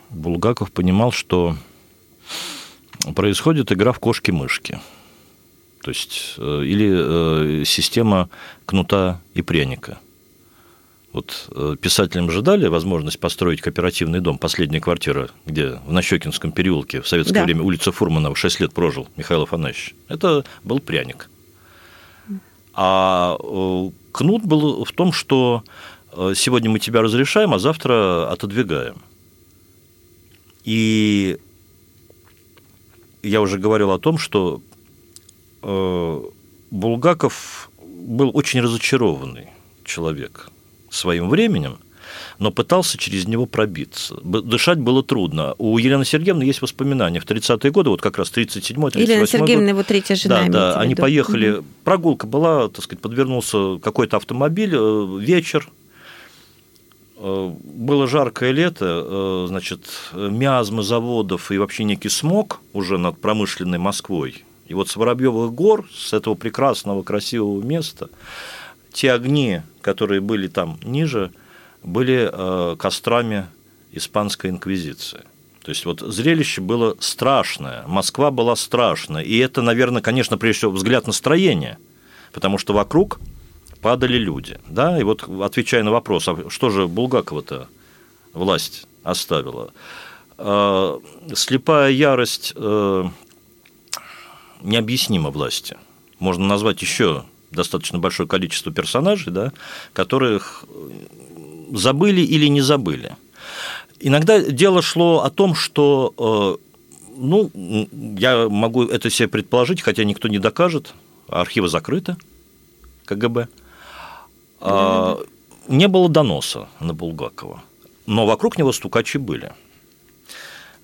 Булгаков 0.10 0.74
понимал, 0.74 1.14
что 1.14 1.56
происходит 3.16 3.72
игра 3.72 3.94
в 3.94 4.00
кошки-мышки. 4.00 4.82
То 5.82 5.92
есть, 5.92 6.36
э, 6.40 6.62
или 6.66 7.62
э, 7.62 7.64
система 7.64 8.30
кнута 8.66 9.22
и 9.34 9.42
пряника. 9.42 10.00
Вот 11.14 11.50
писателям 11.80 12.30
же 12.30 12.42
дали 12.42 12.68
возможность 12.68 13.22
построить 13.22 13.62
кооперативный 13.62 14.20
дом, 14.20 14.38
последняя 14.38 14.82
квартира, 14.82 15.30
где 15.46 15.80
в 15.86 15.94
Нащекинском 15.94 16.52
переулке 16.52 17.00
в 17.02 17.08
советское 17.08 17.36
да. 17.36 17.46
время 17.46 17.62
улица 17.62 17.94
Фурманова 17.94 18.36
6 18.36 18.60
лет 18.60 18.74
прожил 18.74 19.08
Михаил 19.16 19.44
Афанасьевич. 19.44 19.96
Это 20.10 20.44
был 20.66 20.82
пряник. 20.82 21.30
А 22.74 23.38
кнут 24.14 24.46
был 24.46 24.86
в 24.86 24.92
том, 24.94 25.12
что 25.12 25.64
э, 26.14 26.34
сегодня 26.36 26.70
мы 26.70 26.80
тебя 26.80 27.02
разрешаем, 27.02 27.54
а 27.54 27.60
завтра 27.60 28.32
отодвигаем. 28.32 29.02
И 30.64 31.38
я 33.24 33.42
уже 33.42 33.58
говорил 33.58 33.92
о 33.92 34.00
том, 34.00 34.18
что 34.18 34.62
э, 35.62 36.22
Булгаков 36.72 37.70
был 37.82 38.32
очень 38.34 38.62
разочарованный 38.62 39.48
человек 39.84 40.50
своим 40.90 41.30
временем, 41.30 41.80
но 42.44 42.52
пытался 42.52 42.98
через 42.98 43.26
него 43.26 43.46
пробиться. 43.46 44.16
Дышать 44.22 44.78
было 44.78 45.02
трудно. 45.02 45.56
У 45.60 45.78
Елены 45.78 46.04
Сергеевны 46.04 46.44
есть 46.44 46.62
воспоминания 46.62 47.22
в 47.22 47.26
30-е 47.26 47.72
годы, 47.72 47.90
вот 47.90 48.02
как 48.02 48.18
раз 48.18 48.34
37-й, 48.36 49.02
Елена 49.02 49.26
Сергеевна, 49.26 49.70
его 49.70 49.84
третья 49.84 50.16
жена. 50.16 50.44
Да, 50.44 50.74
да, 50.74 50.80
они 50.82 50.94
поехали, 50.94 51.52
угу. 51.52 51.66
прогулка 51.86 52.28
была, 52.28 52.68
так 52.68 52.84
сказать, 52.84 53.02
подвернулся 53.02 53.80
какой-то 53.82 54.18
автомобиль, 54.18 54.76
э, 54.76 55.18
вечер, 55.22 55.70
э, 57.16 57.52
было 57.64 58.08
жаркое 58.10 58.52
лето, 58.52 58.86
э, 58.86 59.46
значит, 59.48 59.86
миазмы 60.14 60.84
заводов 60.84 61.50
и 61.50 61.58
вообще 61.58 61.86
некий 61.86 62.10
смог 62.10 62.60
уже 62.74 62.98
над 62.98 63.22
промышленной 63.22 63.78
Москвой. 63.78 64.44
И 64.68 64.74
вот 64.74 64.90
с 64.90 64.98
Воробьевых 64.98 65.54
гор, 65.54 65.88
с 65.96 66.12
этого 66.12 66.36
прекрасного, 66.36 67.04
красивого 67.04 67.62
места, 67.62 68.10
те 68.92 69.14
огни, 69.14 69.62
которые 69.80 70.20
были 70.20 70.50
там 70.50 70.78
ниже– 70.84 71.32
были 71.84 72.30
э, 72.32 72.76
кострами 72.78 73.48
испанской 73.92 74.50
инквизиции. 74.50 75.22
То 75.64 75.70
есть 75.70 75.86
вот 75.86 76.02
зрелище 76.02 76.62
было 76.62 76.96
страшное, 77.00 77.84
Москва 77.88 78.32
была 78.32 78.56
страшная, 78.56 79.24
и 79.24 79.38
это, 79.38 79.62
наверное, 79.62 80.02
конечно, 80.02 80.38
прежде 80.38 80.60
всего 80.60 80.72
взгляд 80.72 81.08
настроения, 81.08 81.78
потому 82.34 82.58
что 82.58 82.74
вокруг 82.74 83.20
падали 83.82 84.18
люди, 84.18 84.60
да, 84.68 85.00
и 85.00 85.04
вот 85.04 85.24
отвечая 85.42 85.84
на 85.84 85.92
вопрос, 85.92 86.28
а 86.28 86.50
что 86.50 86.70
же 86.70 86.88
Булгакова-то 86.88 87.68
власть 88.34 88.88
оставила? 89.04 89.72
Э, 90.38 91.00
слепая 91.34 91.92
ярость 91.92 92.54
э, 92.56 93.04
необъяснима 94.62 95.30
власти. 95.30 95.78
Можно 96.20 96.46
назвать 96.46 96.82
еще 96.82 97.24
достаточно 97.52 98.00
большое 98.00 98.28
количество 98.28 98.72
персонажей, 98.72 99.32
да, 99.32 99.54
которых 99.94 100.66
забыли 101.74 102.22
или 102.22 102.48
не 102.48 102.62
забыли. 102.62 103.16
Иногда 104.00 104.40
дело 104.40 104.82
шло 104.82 105.24
о 105.24 105.30
том, 105.30 105.56
что, 105.56 106.14
э, 106.18 107.10
ну, 107.18 107.52
я 108.18 108.50
могу 108.50 108.84
это 108.84 109.10
себе 109.10 109.28
предположить, 109.28 109.82
хотя 109.82 110.04
никто 110.04 110.28
не 110.28 110.40
докажет, 110.40 110.94
архивы 111.28 111.68
закрыты, 111.68 112.16
КГБ. 113.06 113.48
А, 114.60 115.20
не 115.68 115.88
было 115.88 116.10
доноса 116.10 116.68
на 116.80 116.94
Булгакова, 116.94 117.64
но 118.06 118.26
вокруг 118.26 118.58
него 118.58 118.72
стукачи 118.72 119.18
были. 119.18 119.52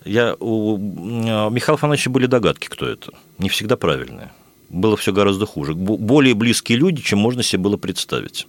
Я, 0.05 0.35
у 0.39 0.77
Михаила 0.77 1.75
Афанасьевича 1.75 2.09
были 2.09 2.25
догадки, 2.25 2.67
кто 2.67 2.87
это. 2.87 3.11
Не 3.37 3.49
всегда 3.49 3.75
правильные. 3.75 4.31
Было 4.69 4.95
все 4.95 5.11
гораздо 5.11 5.45
хуже. 5.45 5.73
Более 5.73 6.35
близкие 6.35 6.77
люди, 6.77 7.01
чем 7.01 7.19
можно 7.19 7.43
себе 7.43 7.63
было 7.63 7.75
представить. 7.77 8.47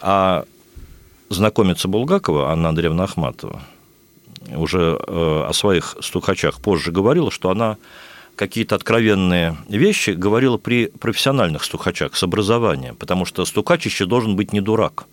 А 0.00 0.44
знакомица 1.28 1.88
Булгакова, 1.88 2.50
Анна 2.50 2.68
Андреевна 2.68 3.04
Ахматова, 3.04 3.62
уже 4.54 4.98
э, 4.98 5.44
о 5.48 5.52
своих 5.52 5.96
стукачах 6.00 6.60
позже 6.60 6.92
говорила, 6.92 7.30
что 7.30 7.50
она 7.50 7.76
какие-то 8.36 8.74
откровенные 8.74 9.56
вещи 9.68 10.10
говорила 10.10 10.58
при 10.58 10.86
профессиональных 10.86 11.64
стукачах 11.64 12.16
с 12.16 12.22
образованием, 12.22 12.94
потому 12.94 13.24
что 13.24 13.44
стукач 13.44 13.86
еще 13.86 14.06
должен 14.06 14.36
быть 14.36 14.52
не 14.52 14.60
дурак. 14.60 15.06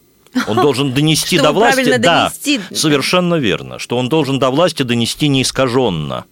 Он 0.47 0.57
должен 0.57 0.93
донести 0.93 1.39
до 1.39 1.51
власти, 1.51 1.97
да, 1.97 2.31
совершенно 2.71 3.35
верно, 3.35 3.79
что 3.79 3.97
он 3.97 4.09
должен 4.09 4.39
до 4.39 4.49
власти 4.49 4.83
донести 4.83 5.29
неискаженно. 5.29 6.25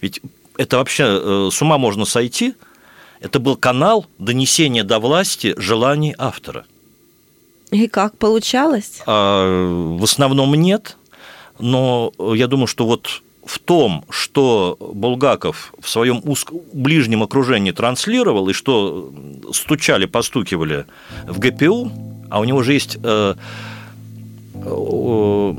Ведь 0.00 0.20
это 0.56 0.78
вообще 0.78 1.04
э, 1.06 1.48
с 1.52 1.62
ума 1.62 1.78
можно 1.78 2.04
сойти. 2.04 2.54
Это 3.20 3.40
был 3.40 3.56
канал 3.56 4.06
донесения 4.18 4.84
до 4.84 4.98
власти 4.98 5.54
желаний 5.58 6.14
автора– 6.18 6.64
и 7.70 7.88
как 7.88 8.16
получалось? 8.16 9.02
А, 9.06 9.96
в 9.98 10.04
основном 10.04 10.54
нет, 10.54 10.96
но 11.58 12.12
я 12.34 12.46
думаю, 12.46 12.66
что 12.66 12.86
вот 12.86 13.22
в 13.44 13.58
том, 13.58 14.04
что 14.10 14.76
Булгаков 14.78 15.72
в 15.80 15.88
своем 15.88 16.20
узк... 16.24 16.52
ближнем 16.72 17.22
окружении 17.22 17.72
транслировал, 17.72 18.48
и 18.50 18.52
что 18.52 19.12
стучали, 19.52 20.04
постукивали 20.04 20.84
в 21.26 21.38
ГПУ, 21.38 21.90
а 22.30 22.40
у 22.40 22.44
него 22.44 22.62
же 22.62 22.74
есть 22.74 22.98
э, 23.02 23.34
э, 24.54 25.54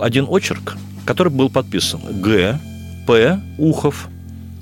один 0.00 0.26
очерк, 0.28 0.76
который 1.04 1.32
был 1.32 1.50
подписан 1.50 2.00
Г. 2.22 2.60
П. 3.06 3.40
Ухов. 3.58 4.08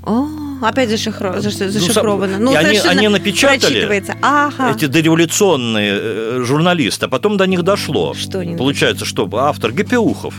О, 0.04 0.26
опять 0.66 0.88
зашифро... 0.88 1.40
зашифровано. 1.40 2.38
Ну, 2.38 2.54
они, 2.54 2.78
они 2.78 3.08
напечатали 3.08 4.04
ага. 4.20 4.72
эти 4.74 4.86
дореволюционные 4.86 5.98
э, 6.00 6.42
журналисты, 6.44 7.06
а 7.06 7.08
потом 7.08 7.36
до 7.36 7.46
них 7.46 7.62
дошло. 7.62 8.14
Что 8.14 8.40
они 8.40 8.56
Получается, 8.56 9.04
что 9.04 9.28
автор 9.32 9.72
Гепеухов. 9.72 10.34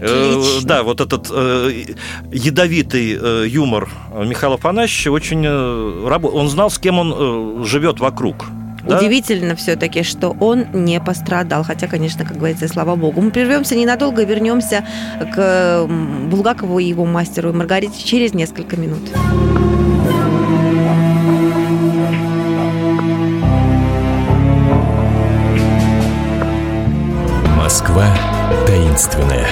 Э, 0.00 0.42
да, 0.62 0.82
вот 0.82 1.00
этот 1.00 1.28
э, 1.30 1.84
ядовитый 2.32 3.48
юмор 3.48 3.90
Михаила 4.12 4.54
Афанасьевича 4.54 5.10
очень... 5.10 5.46
Он 5.46 6.48
знал, 6.48 6.70
с 6.70 6.78
кем 6.78 6.98
он 6.98 7.64
живет 7.64 8.00
вокруг. 8.00 8.46
Да? 8.84 8.98
Удивительно 8.98 9.54
все-таки, 9.54 10.02
что 10.02 10.36
он 10.40 10.66
не 10.72 11.00
пострадал. 11.00 11.62
Хотя, 11.64 11.86
конечно, 11.86 12.24
как 12.24 12.36
говорится, 12.36 12.68
слава 12.68 12.96
богу. 12.96 13.20
Мы 13.20 13.30
прервемся 13.30 13.76
ненадолго, 13.76 14.24
вернемся 14.24 14.84
к 15.34 15.86
Булгакову 16.30 16.78
и 16.78 16.84
его 16.84 17.04
мастеру 17.04 17.52
Маргарите 17.52 18.02
через 18.02 18.34
несколько 18.34 18.76
минут. 18.76 19.00
Москва 27.56 28.06
таинственная. 28.66 29.46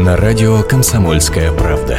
На 0.00 0.16
радио 0.16 0.62
«Комсомольская 0.62 1.52
правда». 1.52 1.98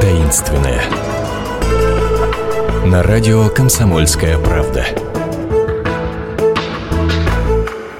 таинственная. 0.00 0.82
На 2.86 3.02
радио 3.02 3.48
«Комсомольская 3.48 4.38
правда». 4.38 4.86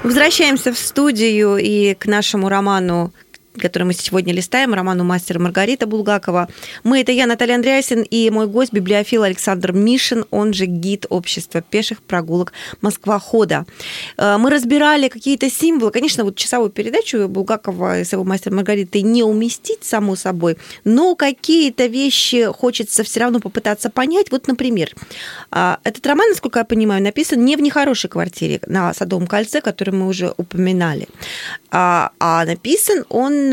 Возвращаемся 0.03 0.73
в 0.73 0.77
студию 0.77 1.57
и 1.57 1.93
к 1.93 2.05
нашему 2.05 2.49
роману 2.49 3.13
который 3.57 3.83
мы 3.83 3.93
сегодня 3.93 4.33
листаем, 4.33 4.73
роману 4.73 5.03
«Мастер 5.03 5.39
Маргарита» 5.39 5.87
Булгакова. 5.87 6.47
Мы– 6.83 7.01
это 7.01 7.11
я, 7.11 7.25
Наталья 7.25 7.55
Андреасин, 7.55 8.01
и 8.01 8.29
мой 8.29 8.47
гость– 8.47 8.71
библиофил 8.73 9.23
Александр 9.23 9.71
Мишин, 9.71 10.25
он 10.31 10.53
же 10.53 10.65
гид 10.65 11.05
общества 11.09 11.61
пеших 11.61 12.01
прогулок 12.01 12.53
Москва-хода. 12.81 13.65
Э, 14.17 14.37
мы 14.37 14.49
разбирали 14.49 15.07
какие-то 15.07 15.49
символы. 15.49 15.91
Конечно, 15.91 16.23
вот 16.23 16.35
часовую 16.35 16.69
передачу 16.71 17.27
Булгакова 17.27 18.03
с 18.03 18.13
его 18.13 18.23
«Мастер 18.23 18.53
Маргаритой» 18.53 19.01
не 19.01 19.23
уместить, 19.23 19.83
само 19.83 20.15
собой, 20.15 20.57
но 20.83 21.15
какие-то 21.15 21.87
вещи 21.87 22.45
хочется 22.45 23.03
все 23.03 23.21
равно 23.21 23.39
попытаться 23.39 23.89
понять. 23.89 24.31
Вот, 24.31 24.47
например, 24.47 24.89
э, 25.51 25.75
этот 25.83 26.05
роман, 26.07 26.29
насколько 26.29 26.59
я 26.59 26.65
понимаю, 26.65 27.03
написан 27.03 27.43
не 27.43 27.55
в 27.55 27.61
нехорошей 27.61 28.09
квартире 28.09 28.59
на 28.67 28.93
Садовом 28.93 29.27
кольце, 29.27 29.61
который 29.61 29.91
мы 29.91 30.07
уже 30.07 30.33
упоминали, 30.37 31.07
а, 31.71 32.11
а 32.19 32.45
написан 32.45 33.05
он 33.09 33.51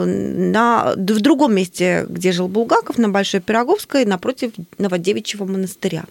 Э, 0.00 0.04
на, 0.04 0.94
в 0.96 1.20
другом 1.20 1.54
месте, 1.54 2.06
где 2.08 2.32
жил 2.32 2.48
Булгаков, 2.48 2.98
на 2.98 3.08
Большой 3.08 3.40
Пироговской, 3.40 4.04
напротив 4.04 4.52
Новодевичьего 4.78 5.44
монастыря. 5.44 6.04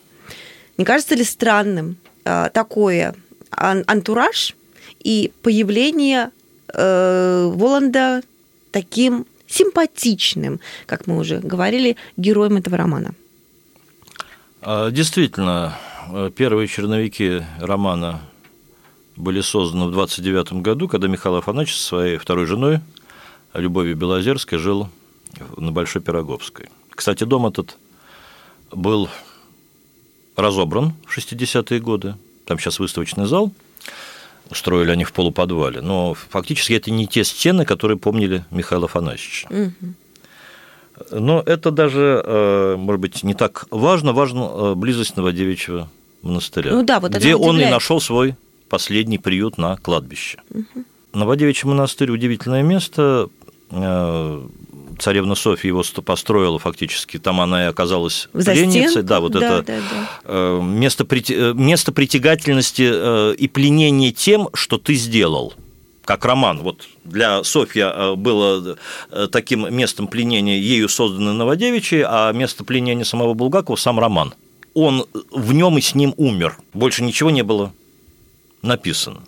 Не 0.77 0.85
кажется 0.85 1.15
ли 1.15 1.23
странным 1.23 1.97
э, 2.25 2.49
такое 2.53 3.15
антураж 3.51 4.55
и 5.03 5.31
появление 5.41 6.29
э, 6.73 7.51
Воланда 7.53 8.21
таким 8.71 9.25
симпатичным, 9.47 10.59
как 10.85 11.07
мы 11.07 11.17
уже 11.17 11.39
говорили, 11.39 11.95
героем 12.17 12.57
этого 12.57 12.77
романа? 12.77 13.13
А, 14.61 14.91
действительно, 14.91 15.77
первые 16.35 16.67
черновики 16.67 17.43
романа 17.59 18.21
были 19.19 19.41
созданы 19.41 19.87
в 19.87 19.91
29 19.91 20.53
году, 20.53 20.87
когда 20.87 21.07
Михаил 21.07 21.35
Афанасьевич 21.35 21.77
со 21.77 21.87
своей 21.87 22.17
второй 22.17 22.45
женой 22.45 22.79
Любови 23.53 23.93
Белозерской 23.93 24.57
жил 24.57 24.87
на 25.57 25.71
Большой 25.71 26.01
Пироговской. 26.01 26.67
Кстати, 26.89 27.25
дом 27.25 27.45
этот 27.45 27.77
был 28.71 29.09
разобран 30.37 30.93
в 31.05 31.17
60-е 31.17 31.79
годы. 31.81 32.15
Там 32.45 32.57
сейчас 32.59 32.79
выставочный 32.79 33.25
зал. 33.25 33.51
Устроили 34.49 34.89
они 34.89 35.03
в 35.03 35.11
полуподвале. 35.11 35.81
Но 35.81 36.13
фактически 36.13 36.73
это 36.73 36.89
не 36.89 37.05
те 37.05 37.23
стены, 37.23 37.65
которые 37.65 37.97
помнили 37.97 38.45
Михаила 38.51 38.85
Афанасьевича. 38.85 39.73
Но 41.11 41.41
это 41.45 41.71
даже, 41.71 42.21
э, 42.25 42.75
может 42.77 42.99
быть, 42.99 43.23
не 43.23 43.33
так 43.33 43.67
важно. 43.69 44.11
Важна 44.11 44.49
э, 44.51 44.73
близость 44.75 45.15
Новодевичьего 45.15 45.89
монастыря, 46.21 46.71
ну, 46.71 46.83
да, 46.83 46.99
вот 46.99 47.13
где 47.13 47.35
он 47.35 47.61
и 47.61 47.65
нашел 47.65 48.01
свой 48.01 48.35
последний 48.69 49.17
приют 49.17 49.57
на 49.57 49.75
кладбище. 49.77 50.39
Угу. 50.51 50.85
Новодевичий 51.13 51.67
монастырь– 51.67 52.11
удивительное 52.11 52.61
место. 52.61 53.29
Э, 53.71 54.47
царевна 54.99 55.35
Софья 55.35 55.69
его 55.69 55.83
построила 56.03 56.59
фактически, 56.59 57.17
там 57.17 57.41
она 57.41 57.65
и 57.65 57.67
оказалась 57.67 58.29
в 58.33 58.43
пленницей. 58.43 59.01
Да, 59.01 59.19
вот 59.19 59.33
да, 59.33 59.39
это 59.39 59.63
да, 59.63 59.73
да. 59.77 60.09
Э, 60.25 60.61
место, 60.61 61.07
э, 61.09 61.53
место 61.53 61.91
притягательности 61.91 63.33
и 63.35 63.47
пленения 63.47 64.11
тем, 64.11 64.49
что 64.53 64.77
ты 64.77 64.93
сделал 64.95 65.53
как 66.05 66.25
роман. 66.25 66.59
Вот 66.61 66.87
для 67.03 67.43
Софья 67.43 68.15
было 68.15 68.77
таким 69.31 69.71
местом 69.73 70.07
пленения 70.07 70.57
ею 70.57 70.89
созданной 70.89 71.33
Новодевичьей, 71.33 72.03
а 72.03 72.31
место 72.31 72.63
пленения 72.63 73.03
самого 73.03 73.35
Булгакова– 73.35 73.75
сам 73.77 73.99
роман. 73.99 74.33
Он 74.73 75.05
в 75.31 75.53
нем 75.53 75.77
и 75.77 75.81
с 75.81 75.93
ним 75.93 76.15
умер. 76.17 76.57
Больше 76.73 77.03
ничего 77.03 77.29
не 77.29 77.43
было 77.43 77.73
написано. 78.61 79.21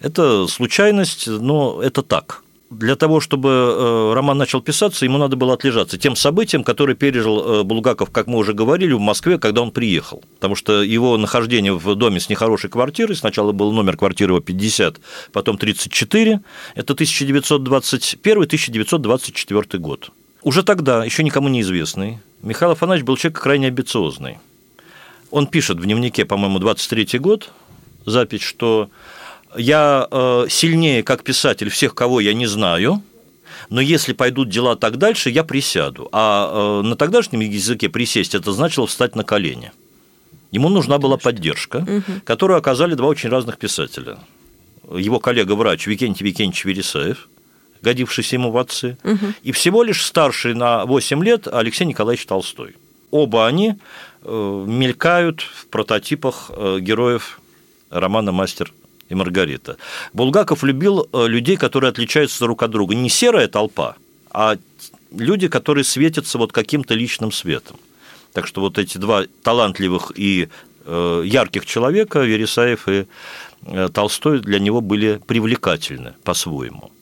Это 0.00 0.46
случайность, 0.46 1.26
но 1.26 1.82
это 1.82 2.02
так 2.02 2.42
для 2.70 2.96
того, 2.96 3.20
чтобы 3.20 3.48
э, 3.48 4.12
роман 4.14 4.36
начал 4.36 4.60
писаться, 4.60 5.04
ему 5.04 5.18
надо 5.18 5.36
было 5.36 5.54
отлежаться 5.54 5.96
тем 5.96 6.16
событием, 6.16 6.64
которое 6.64 6.94
пережил 6.94 7.60
э, 7.60 7.62
Булгаков, 7.62 8.10
как 8.10 8.26
мы 8.26 8.36
уже 8.38 8.52
говорили, 8.52 8.92
в 8.92 9.00
Москве, 9.00 9.38
когда 9.38 9.62
он 9.62 9.70
приехал. 9.70 10.22
Потому 10.34 10.54
что 10.54 10.82
его 10.82 11.16
нахождение 11.16 11.72
в 11.72 11.94
доме 11.94 12.20
с 12.20 12.28
нехорошей 12.28 12.68
квартирой, 12.68 13.16
сначала 13.16 13.52
был 13.52 13.72
номер 13.72 13.96
квартиры 13.96 14.32
его 14.32 14.40
50, 14.40 15.00
потом 15.32 15.56
34, 15.56 16.40
это 16.74 16.92
1921-1924 16.92 19.78
год. 19.78 20.10
Уже 20.42 20.62
тогда, 20.62 21.02
еще 21.04 21.24
никому 21.24 21.48
неизвестный, 21.48 22.18
Михаил 22.42 22.72
Афанасьевич 22.72 23.06
был 23.06 23.16
человек 23.16 23.40
крайне 23.40 23.68
амбициозный. 23.68 24.36
Он 25.30 25.46
пишет 25.46 25.78
в 25.78 25.84
дневнике, 25.84 26.26
по-моему, 26.26 26.58
23 26.58 27.18
год, 27.18 27.50
запись, 28.10 28.42
что 28.42 28.90
я 29.56 30.06
э, 30.10 30.46
сильнее 30.48 31.02
как 31.02 31.22
писатель 31.22 31.70
всех, 31.70 31.94
кого 31.94 32.20
я 32.20 32.34
не 32.34 32.46
знаю, 32.46 33.02
но 33.70 33.80
если 33.80 34.12
пойдут 34.12 34.48
дела 34.48 34.76
так 34.76 34.96
дальше, 34.96 35.30
я 35.30 35.44
присяду. 35.44 36.08
А 36.12 36.80
э, 36.80 36.86
на 36.86 36.96
тогдашнем 36.96 37.40
языке 37.40 37.88
присесть 37.88 38.34
это 38.34 38.52
значило 38.52 38.86
встать 38.86 39.16
на 39.16 39.24
колени. 39.24 39.72
Ему 40.50 40.68
нужна 40.70 40.98
была 40.98 41.18
поддержка, 41.18 41.86
которую 42.24 42.58
оказали 42.58 42.94
два 42.94 43.08
очень 43.08 43.28
разных 43.28 43.58
писателя. 43.58 44.18
Его 44.90 45.20
коллега-врач 45.20 45.86
Викентий 45.86 46.24
Викентьевич 46.24 46.64
Вересаев, 46.64 47.28
годившийся 47.82 48.36
ему 48.36 48.50
в 48.50 48.56
отцы, 48.56 48.96
и 49.42 49.52
всего 49.52 49.82
лишь 49.82 50.02
старший 50.02 50.54
на 50.54 50.86
8 50.86 51.22
лет 51.22 51.48
Алексей 51.48 51.84
Николаевич 51.84 52.24
Толстой. 52.24 52.76
Оба 53.10 53.46
они 53.46 53.74
э, 54.22 54.64
мелькают 54.66 55.42
в 55.42 55.66
прототипах 55.66 56.50
героев 56.80 57.40
романа 57.90 58.32
«Мастер 58.32 58.72
и 59.08 59.14
Маргарита. 59.14 59.76
Булгаков 60.12 60.64
любил 60.64 61.08
э, 61.12 61.26
людей, 61.26 61.56
которые 61.56 61.90
отличаются 61.90 62.40
друг 62.40 62.62
от 62.62 62.70
друга. 62.70 62.94
Не 62.94 63.08
серая 63.08 63.48
толпа, 63.48 63.96
а 64.30 64.56
люди, 65.10 65.48
которые 65.48 65.84
светятся 65.84 66.38
вот 66.38 66.52
каким-то 66.52 66.94
личным 66.94 67.32
светом. 67.32 67.76
Так 68.32 68.46
что 68.46 68.60
вот 68.60 68.78
эти 68.78 68.98
два 68.98 69.24
талантливых 69.42 70.12
и 70.14 70.48
э, 70.84 71.22
ярких 71.24 71.64
человека, 71.66 72.20
Вересаев 72.20 72.88
и 72.88 73.06
э, 73.62 73.88
Толстой, 73.92 74.40
для 74.40 74.58
него 74.58 74.80
были 74.80 75.20
привлекательны 75.26 76.14
по-своему. 76.24 76.92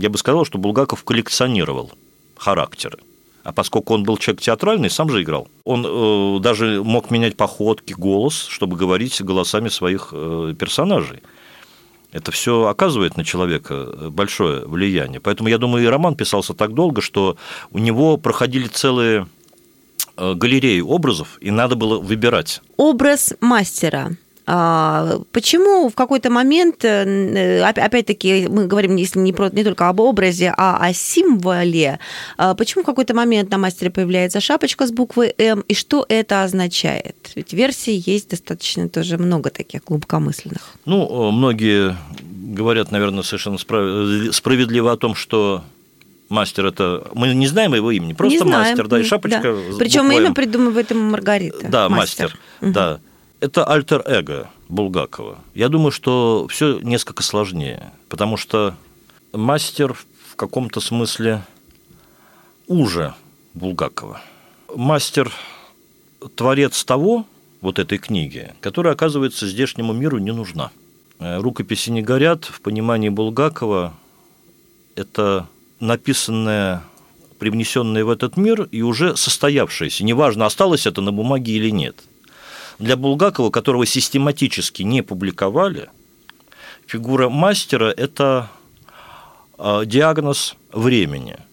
Я 0.00 0.08
бы 0.10 0.18
сказал, 0.18 0.44
что 0.44 0.58
Булгаков 0.58 1.02
коллекционировал 1.02 1.90
характеры. 2.36 2.98
А 3.44 3.52
поскольку 3.52 3.94
он 3.94 4.04
был 4.04 4.16
человек 4.16 4.40
театральный, 4.40 4.90
сам 4.90 5.10
же 5.10 5.22
играл. 5.22 5.48
Он 5.64 5.84
э, 5.86 6.40
даже 6.40 6.82
мог 6.82 7.10
менять 7.10 7.36
походки, 7.36 7.92
голос, 7.92 8.46
чтобы 8.48 8.76
говорить 8.76 9.20
голосами 9.22 9.68
своих 9.68 10.08
э, 10.12 10.54
персонажей. 10.58 11.22
Это 12.10 12.32
все 12.32 12.66
оказывает 12.66 13.18
на 13.18 13.24
человека 13.24 13.74
э, 13.74 14.08
большое 14.08 14.64
влияние. 14.66 15.20
Поэтому 15.20 15.50
я 15.50 15.58
думаю, 15.58 15.84
и 15.84 15.88
роман 15.88 16.14
писался 16.14 16.54
так 16.54 16.72
долго, 16.72 17.02
что 17.02 17.36
у 17.70 17.78
него 17.78 18.16
проходили 18.16 18.66
целые 18.66 19.26
э, 20.16 20.34
галереи 20.34 20.80
образов, 20.80 21.36
и 21.42 21.50
надо 21.50 21.76
было 21.76 21.98
выбирать. 21.98 22.62
Образ 22.78 23.34
мастера 23.40 24.16
почему 24.44 25.88
в 25.88 25.94
какой-то 25.94 26.30
момент, 26.30 26.84
э, 26.84 27.62
опять-таки, 27.62 28.46
мы 28.48 28.66
говорим 28.66 28.96
если 28.96 29.18
не, 29.18 29.32
про, 29.32 29.48
не 29.50 29.64
только 29.64 29.88
об 29.88 30.00
образе, 30.00 30.52
а 30.56 30.76
о 30.76 30.92
символе, 30.92 31.98
а, 32.36 32.54
почему 32.54 32.82
в 32.82 32.86
какой-то 32.86 33.14
момент 33.14 33.50
на 33.50 33.58
мастере 33.58 33.90
появляется 33.90 34.40
шапочка 34.40 34.86
с 34.86 34.92
буквой 34.92 35.34
М, 35.38 35.60
и 35.60 35.74
что 35.74 36.04
это 36.08 36.42
означает? 36.42 37.16
Ведь 37.34 37.54
версий 37.54 38.02
есть 38.04 38.30
достаточно 38.30 38.88
тоже 38.88 39.16
много 39.16 39.48
таких 39.48 39.84
глубокомысленных. 39.84 40.74
Ну, 40.84 41.30
многие 41.30 41.96
говорят, 42.22 42.90
наверное, 42.90 43.22
совершенно 43.22 43.56
справедливо 43.58 44.92
о 44.92 44.96
том, 44.98 45.14
что 45.14 45.64
мастер 46.28 46.66
это 46.66 47.06
мы 47.14 47.32
не 47.32 47.46
знаем 47.46 47.74
его 47.74 47.90
имени, 47.90 48.12
просто 48.12 48.44
мастер, 48.44 48.88
да, 48.88 49.00
и 49.00 49.04
шапочка. 49.04 49.40
Да. 49.42 49.78
Причем 49.78 50.12
имя 50.12 50.34
придумывает 50.34 50.90
ему 50.90 51.10
Маргарита. 51.10 51.66
Да, 51.68 51.88
мастер, 51.88 52.24
мастер. 52.24 52.40
Угу. 52.60 52.72
да 52.72 53.00
это 53.44 53.64
альтер-эго 53.64 54.48
Булгакова. 54.70 55.38
Я 55.54 55.68
думаю, 55.68 55.92
что 55.92 56.46
все 56.48 56.78
несколько 56.80 57.22
сложнее, 57.22 57.92
потому 58.08 58.38
что 58.38 58.74
мастер 59.34 59.92
в 59.92 60.36
каком-то 60.36 60.80
смысле 60.80 61.44
уже 62.66 63.14
Булгакова. 63.52 64.22
Мастер 64.74 65.30
творец 66.36 66.84
того, 66.84 67.26
вот 67.60 67.78
этой 67.78 67.98
книги, 67.98 68.54
которая, 68.60 68.94
оказывается, 68.94 69.46
здешнему 69.46 69.92
миру 69.92 70.18
не 70.18 70.32
нужна. 70.32 70.70
Э, 71.18 71.38
«Рукописи 71.38 71.90
не 71.90 72.00
горят» 72.00 72.46
в 72.46 72.62
понимании 72.62 73.10
Булгакова– 73.10 73.94
это 74.96 75.46
написанное, 75.80 76.82
привнесенное 77.38 78.06
в 78.06 78.10
этот 78.10 78.38
мир 78.38 78.68
и 78.70 78.80
уже 78.80 79.16
состоявшееся. 79.16 80.02
Неважно, 80.02 80.46
осталось 80.46 80.86
это 80.86 81.02
на 81.02 81.12
бумаге 81.12 81.52
или 81.52 81.68
нет. 81.70 81.96
Для 82.78 82.96
Булгакова, 82.96 83.50
которого 83.50 83.86
систематически 83.86 84.82
не 84.82 85.02
публиковали, 85.02 85.88
фигура 86.86 87.28
мастера– 87.28 87.92
это 87.96 88.50
а, 89.58 89.84
диагноз 89.84 90.56
времени– 90.72 91.36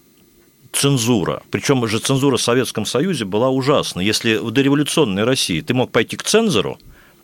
цензура. 0.71 1.41
Причем 1.51 1.85
же 1.87 1.99
цензура 1.99 2.37
в 2.37 2.41
Советском 2.41 2.85
Союзе 2.85 3.25
была 3.25 3.49
ужасна. 3.49 4.01
Если 4.01 4.37
в 4.37 4.51
дореволюционной 4.51 5.23
России 5.23 5.61
ты 5.61 5.73
мог 5.73 5.91
пойти 5.91 6.17
к 6.17 6.23
цензору 6.23 6.79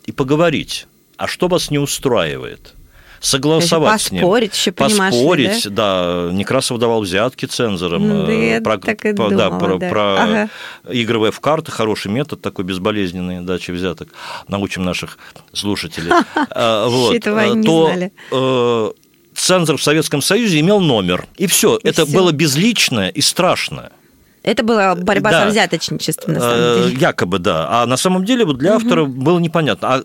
и 0.06 0.12
поговорить, 0.12 0.86
а 1.16 1.26
что 1.26 1.48
вас 1.48 1.70
не 1.70 1.78
устраивает? 1.78 2.74
Согласовать 3.20 4.00
с 4.02 4.10
ним. 4.12 4.22
Поспорить 4.22 4.54
еще, 4.54 4.72
Поспорить, 4.72 5.64
да? 5.70 6.26
да. 6.28 6.32
Некрасов 6.32 6.78
давал 6.78 7.02
взятки 7.02 7.46
цензорам. 7.46 8.26
Да, 8.26 8.32
я 8.32 8.60
про, 8.60 8.78
так 8.78 9.04
и 9.04 9.12
про, 9.12 9.28
думала, 9.28 9.50
да, 9.50 9.58
про, 9.58 9.78
да. 9.78 9.88
про 9.88 10.22
Ага. 10.22 10.48
игровые 10.88 11.32
в 11.32 11.40
карты, 11.40 11.70
хороший 11.72 12.10
метод 12.10 12.40
такой 12.40 12.64
безболезненный 12.64 13.40
дачи 13.40 13.70
взяток. 13.70 14.08
Научим 14.48 14.84
наших 14.84 15.18
слушателей. 15.52 16.12
А, 16.50 16.88
вот. 16.88 17.14
Этого 17.14 17.40
они 17.40 17.56
не 17.56 17.66
То, 17.66 17.86
знали. 17.86 18.12
э, 18.32 18.90
Цензор 19.34 19.76
в 19.76 19.82
Советском 19.82 20.20
Союзе 20.22 20.60
имел 20.60 20.80
номер. 20.80 21.26
И 21.36 21.46
все. 21.46 21.76
И 21.76 21.88
Это 21.88 22.06
было 22.06 22.32
безличное 22.32 23.08
и 23.08 23.20
страшное. 23.20 23.92
Это 24.48 24.62
была 24.62 24.94
борьба 24.94 25.30
Да. 25.30 25.42
со 25.44 25.50
взяточничеством, 25.50 26.32
на 26.34 26.40
самом 26.40 26.54
Э, 26.58 26.82
деле. 26.88 26.96
Якобы, 27.00 27.38
да. 27.38 27.66
А 27.82 27.86
на 27.86 27.96
самом 27.98 28.24
деле 28.24 28.46
вот 28.46 28.56
для 28.58 28.76
автора 28.76 29.04
было 29.04 29.38
непонятно, 29.38 29.88
а 29.96 30.02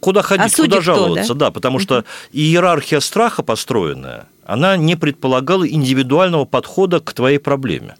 куда 0.00 0.22
ходить, 0.22 0.52
А 0.52 0.56
куда 0.56 0.76
кто, 0.76 0.80
жаловаться, 0.80 1.34
да, 1.34 1.50
потому 1.50 1.80
что 1.80 2.04
иерархия 2.32 3.00
страха 3.00 3.42
построенная, 3.42 4.26
она 4.46 4.76
не 4.76 4.94
предполагала 4.94 5.68
индивидуального 5.68 6.44
подхода 6.44 7.00
к 7.00 7.12
твоей 7.12 7.38
проблеме. 7.38 7.96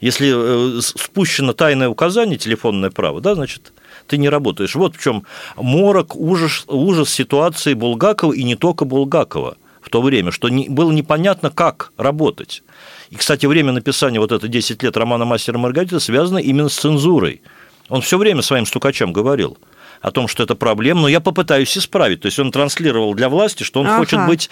Если 0.00 0.32
э, 0.34 0.80
спущено 0.80 1.52
тайное 1.52 1.88
указание, 1.88 2.36
телефонное 2.36 2.90
право, 2.90 3.20
да, 3.20 3.34
значит, 3.36 3.72
ты 4.08 4.16
не 4.18 4.28
работаешь. 4.28 4.74
Вот 4.74 4.96
в 4.96 5.00
чем 5.00 5.22
морок, 5.56 6.16
ужас, 6.16 6.64
ужас 6.66 7.08
ситуации 7.10 7.74
Булгакова 7.74 8.32
и 8.32 8.42
не 8.42 8.56
только 8.56 8.84
Булгакова 8.84 9.56
в 9.80 9.90
то 9.90 10.02
время, 10.02 10.32
что 10.32 10.48
не- 10.48 10.68
было 10.68 10.90
непонятно, 10.90 11.50
как 11.50 11.92
работать. 11.96 12.62
И, 13.10 13.16
кстати, 13.16 13.46
время 13.46 13.72
написания 13.72 14.20
вот 14.20 14.32
это 14.32 14.46
10 14.48 14.82
лет 14.82 14.96
романа 14.96 15.24
«Мастер 15.24 15.54
и 15.54 15.58
Маргарита» 15.58 15.98
связано 16.00 16.38
именно 16.38 16.68
с 16.68 16.74
цензурой. 16.76 17.42
Он 17.88 18.00
все 18.02 18.18
время 18.18 18.42
своим 18.42 18.66
стукачам 18.66 19.12
говорил 19.12 19.58
о 20.00 20.12
том, 20.12 20.28
что 20.28 20.44
это 20.44 20.54
проблема, 20.54 21.02
но 21.02 21.08
я 21.08 21.20
попытаюсь 21.20 21.76
исправить. 21.76 22.20
То 22.20 22.26
есть 22.26 22.38
он 22.38 22.52
транслировал 22.52 23.14
для 23.14 23.28
власти, 23.28 23.64
что 23.64 23.80
он 23.80 23.86
Ага. 23.88 23.96
хочет 23.98 24.26
быть 24.26 24.48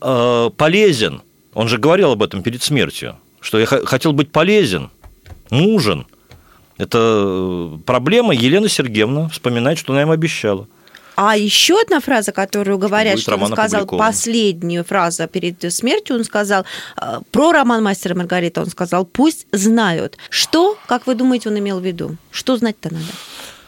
э, 0.00 0.50
полезен. 0.56 1.22
Он 1.52 1.68
же 1.68 1.78
говорил 1.78 2.12
об 2.12 2.22
этом 2.22 2.42
перед 2.42 2.62
смертью, 2.62 3.16
что 3.40 3.58
я 3.58 3.66
хотел 3.66 4.12
быть 4.12 4.30
полезен, 4.30 4.90
нужен. 5.50 6.06
Это 6.78 6.98
э, 7.00 7.78
проблема 7.84 8.34
Елена 8.34 8.68
Сергеевна 8.68 9.28
вспоминает, 9.30 9.78
что 9.78 9.92
она 9.92 10.02
им 10.02 10.10
обещала. 10.12 10.68
А 11.16 11.36
еще 11.36 11.80
одна 11.80 12.00
фраза, 12.00 12.30
которую 12.30 12.78
говорят, 12.78 13.14
Будет 13.14 13.22
что 13.22 13.36
он 13.36 13.52
сказал 13.52 13.86
последнюю 13.86 14.84
фразу 14.84 15.26
перед 15.26 15.72
смертью, 15.72 16.16
он 16.16 16.24
сказал 16.24 16.64
э, 17.00 17.20
про 17.32 17.52
роман 17.52 17.82
«Мастер 17.82 18.12
и 18.12 18.14
Маргарита», 18.14 18.60
он 18.60 18.68
сказал, 18.68 19.06
пусть 19.06 19.46
знают. 19.50 20.18
Что, 20.28 20.78
как 20.86 21.06
вы 21.06 21.14
думаете, 21.14 21.48
он 21.48 21.58
имел 21.58 21.80
в 21.80 21.84
виду? 21.84 22.16
Что 22.30 22.56
знать-то 22.58 22.92
надо? 22.92 23.06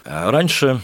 А 0.04 0.30
Раньше 0.30 0.80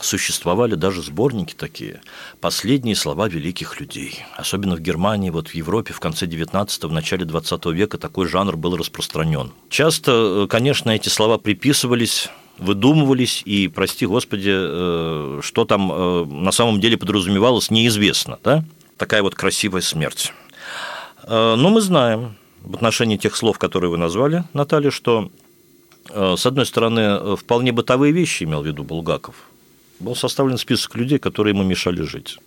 существовали 0.00 0.76
даже 0.76 1.02
сборники 1.02 1.54
такие 1.54 2.00
«Последние 2.40 2.94
слова 2.94 3.28
великих 3.28 3.80
людей». 3.80 4.24
Особенно 4.36 4.76
в 4.76 4.80
Германии, 4.80 5.30
вот 5.30 5.48
в 5.48 5.54
Европе 5.54 5.92
в 5.92 5.98
конце 5.98 6.26
19-го, 6.26 6.88
в 6.88 6.92
начале 6.92 7.24
20 7.24 7.66
века 7.66 7.98
такой 7.98 8.28
жанр 8.28 8.56
был 8.56 8.76
распространен. 8.76 9.52
Часто, 9.70 10.44
э, 10.44 10.46
конечно, 10.48 10.90
эти 10.90 11.08
слова 11.08 11.38
приписывались 11.38 12.30
выдумывались, 12.58 13.42
и, 13.44 13.68
прости 13.68 14.06
господи, 14.06 14.52
э, 14.54 15.40
что 15.42 15.64
там 15.64 15.90
э, 15.92 16.24
на 16.24 16.52
самом 16.52 16.80
деле 16.80 16.96
подразумевалось, 16.96 17.70
неизвестно. 17.70 18.38
Да? 18.44 18.64
Такая 18.96 19.22
вот 19.22 19.34
красивая 19.34 19.80
смерть. 19.80 20.32
Э, 21.24 21.56
Но 21.56 21.70
мы 21.70 21.80
знаем 21.80 22.36
в 22.62 22.74
отношении 22.74 23.16
тех 23.16 23.36
слов, 23.36 23.58
которые 23.58 23.90
вы 23.90 23.98
назвали, 23.98 24.44
Наталья, 24.52 24.90
что 24.90 25.30
с 26.06 26.44
одной 26.44 26.66
стороны, 26.66 27.34
вполне 27.34 27.72
бытовые 27.72 28.12
вещи 28.12 28.44
имел 28.44 28.62
в 28.62 28.66
виду 28.66 28.84
Булгаков. 28.84 29.36
Был 30.00 30.14
составлен 30.14 30.58
список 30.58 30.96
людей, 30.96 31.18
которые 31.18 31.54
ему 31.54 31.62
мешали 31.62 32.02
жить. 32.02 32.38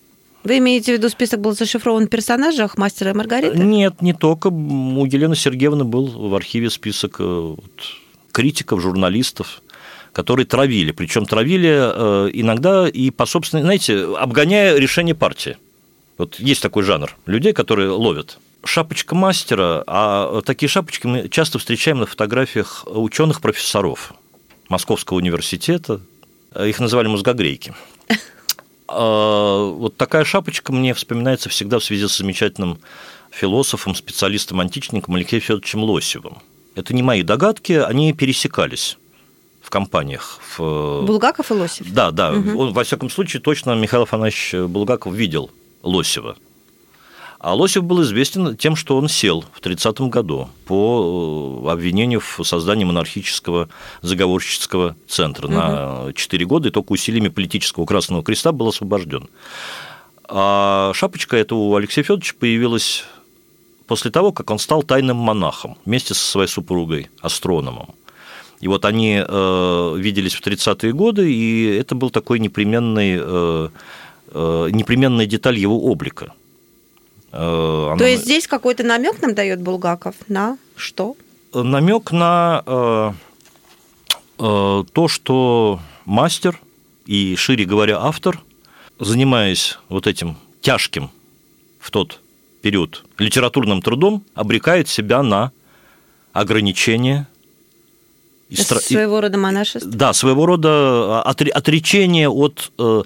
Вы 0.43 0.59
имеете 0.59 0.93
в 0.93 0.97
виду 0.99 1.09
список 1.09 1.41
был 1.41 1.53
зашифрован 1.53 2.05
в 2.05 2.09
персонажах 2.09 2.77
«Мастера 2.77 3.09
и 3.09 3.13
Маргариты»? 3.15 3.57
Нет, 3.57 4.03
не 4.03 4.13
только. 4.13 4.47
У 4.49 5.05
Елены 5.05 5.35
Сергеевны 5.35 5.85
был 5.85 6.05
в 6.05 6.35
архиве 6.35 6.69
список 6.69 7.19
критиков, 8.31 8.79
журналистов, 8.79 9.63
которые 10.17 10.47
травили. 10.47 10.91
Причем 10.91 11.27
травили 11.27 11.69
э, 11.69 12.31
иногда 12.33 12.89
и 12.89 13.11
по 13.11 13.27
собственной, 13.27 13.61
знаете, 13.61 14.03
обгоняя 14.15 14.75
решение 14.75 15.13
партии. 15.13 15.57
Вот 16.17 16.39
есть 16.39 16.63
такой 16.63 16.81
жанр 16.81 17.15
людей, 17.27 17.53
которые 17.53 17.91
ловят. 17.91 18.39
Шапочка 18.63 19.13
мастера, 19.13 19.83
а 19.85 20.41
такие 20.41 20.69
шапочки 20.69 21.05
мы 21.05 21.29
часто 21.29 21.59
встречаем 21.59 21.99
на 21.99 22.07
фотографиях 22.07 22.83
ученых-профессоров 22.87 24.15
Московского 24.69 25.17
университета. 25.17 26.01
Их 26.59 26.79
называли 26.79 27.07
мозгогрейки. 27.07 27.75
А, 28.89 29.65
Вот 29.69 29.97
такая 29.97 30.23
шапочка 30.23 30.71
мне 30.71 30.93
вспоминается 30.93 31.49
всегда 31.49 31.77
в 31.77 31.83
связи 31.83 32.07
с 32.07 32.17
замечательным 32.17 32.79
философом, 33.31 33.93
специалистом, 33.93 34.61
античником 34.61 35.15
Алексеем 35.15 35.43
Федоровичем 35.43 35.83
Лосевым. 35.83 36.37
Это 36.73 36.95
не 36.95 37.03
мои 37.03 37.21
догадки, 37.21 37.73
они 37.73 38.13
пересекались 38.13 38.97
в 39.67 39.69
компаниях. 39.69 40.39
В... 40.57 41.03
Булгаков 41.05 41.51
и 41.51 41.53
Лосев. 41.53 41.91
Да, 41.91 42.11
да. 42.11 42.31
Он, 42.31 42.71
во 42.71 42.85
всяком 42.85 43.09
случае, 43.09 43.41
точно 43.41 43.75
Михаил 43.75 44.03
Афанасьевич 44.03 44.69
Булгаков 44.69 45.13
видел 45.13 45.51
Лосева. 45.83 46.37
А 47.39 47.53
Лосев 47.53 47.83
был 47.83 48.01
известен 48.01 48.55
тем, 48.55 48.77
что 48.77 48.95
он 48.97 49.09
сел 49.09 49.43
в 49.51 49.59
30-м 49.59 50.09
году 50.09 50.49
по 50.65 51.63
э, 51.65 51.69
обвинению 51.69 52.21
в 52.21 52.39
создании 52.45 52.85
монархического 52.85 53.67
заговорщического 54.01 54.95
центра 55.05 55.49
на 55.49 56.13
4 56.15 56.45
года, 56.45 56.69
и 56.69 56.71
только 56.71 56.93
усилиями 56.93 57.27
политического 57.27 57.85
Красного 57.85 58.23
Креста 58.23 58.53
был 58.53 58.69
освобожден. 58.69 59.27
А 60.29 60.93
шапочка 60.93 61.35
эта 61.35 61.55
у 61.55 61.75
Алексея 61.75 62.05
Федоровича 62.05 62.35
появилась 62.39 63.03
после 63.85 64.11
того, 64.11 64.31
как 64.31 64.49
он 64.49 64.59
стал 64.59 64.81
тайным 64.81 65.17
монахом 65.17 65.77
вместе 65.85 66.13
со 66.13 66.23
своей 66.23 66.47
супругой, 66.47 67.09
астрономом. 67.21 67.95
И 68.59 68.67
вот 68.67 68.85
они 68.85 69.21
э, 69.27 69.95
виделись 69.97 70.33
в 70.33 70.41
30-е 70.45 70.91
годы, 70.93 71.31
и 71.31 71.65
это 71.77 71.93
был 71.95 72.09
такой 72.09 72.39
непременный, 72.39 73.17
э, 73.19 73.69
э, 74.31 74.69
непременная 74.71 75.25
деталь 75.27 75.57
его 75.59 75.79
облика. 75.83 76.33
Она- 77.31 77.97
То 77.97 78.05
есть 78.07 78.23
здесь 78.23 78.47
какой-то 78.47 78.83
намек 78.83 79.21
нам 79.21 79.35
дает 79.35 79.61
Булгаков 79.61 80.15
на 80.27 80.57
что? 80.75 81.15
намек 81.53 82.11
на 82.11 82.63
э, 82.65 83.11
э, 84.39 84.83
то, 84.93 85.07
что 85.07 85.79
мастер 86.05 86.59
и, 87.05 87.35
шире 87.35 87.65
говоря, 87.65 87.99
автор, 88.01 88.41
занимаясь 88.99 89.77
вот 89.89 90.07
этим 90.07 90.35
тяжким 90.61 91.09
в 91.79 91.89
тот 91.91 92.19
период 92.61 93.05
литературным 93.17 93.81
трудом, 93.81 94.23
обрекает 94.35 94.87
себя 94.87 95.23
на 95.23 95.51
ограничения 96.33 97.27
и 98.49 98.55
стра- 98.55 98.79
и- 98.79 98.93
Своего 98.93 99.19
рода 99.21 99.37
монашество. 99.37 99.91
да, 99.91 100.13
своего 100.13 100.45
рода 100.45 101.21
отре- 101.25 101.49
отречение 101.49 102.29
от 102.29 102.71
э, 102.79 103.03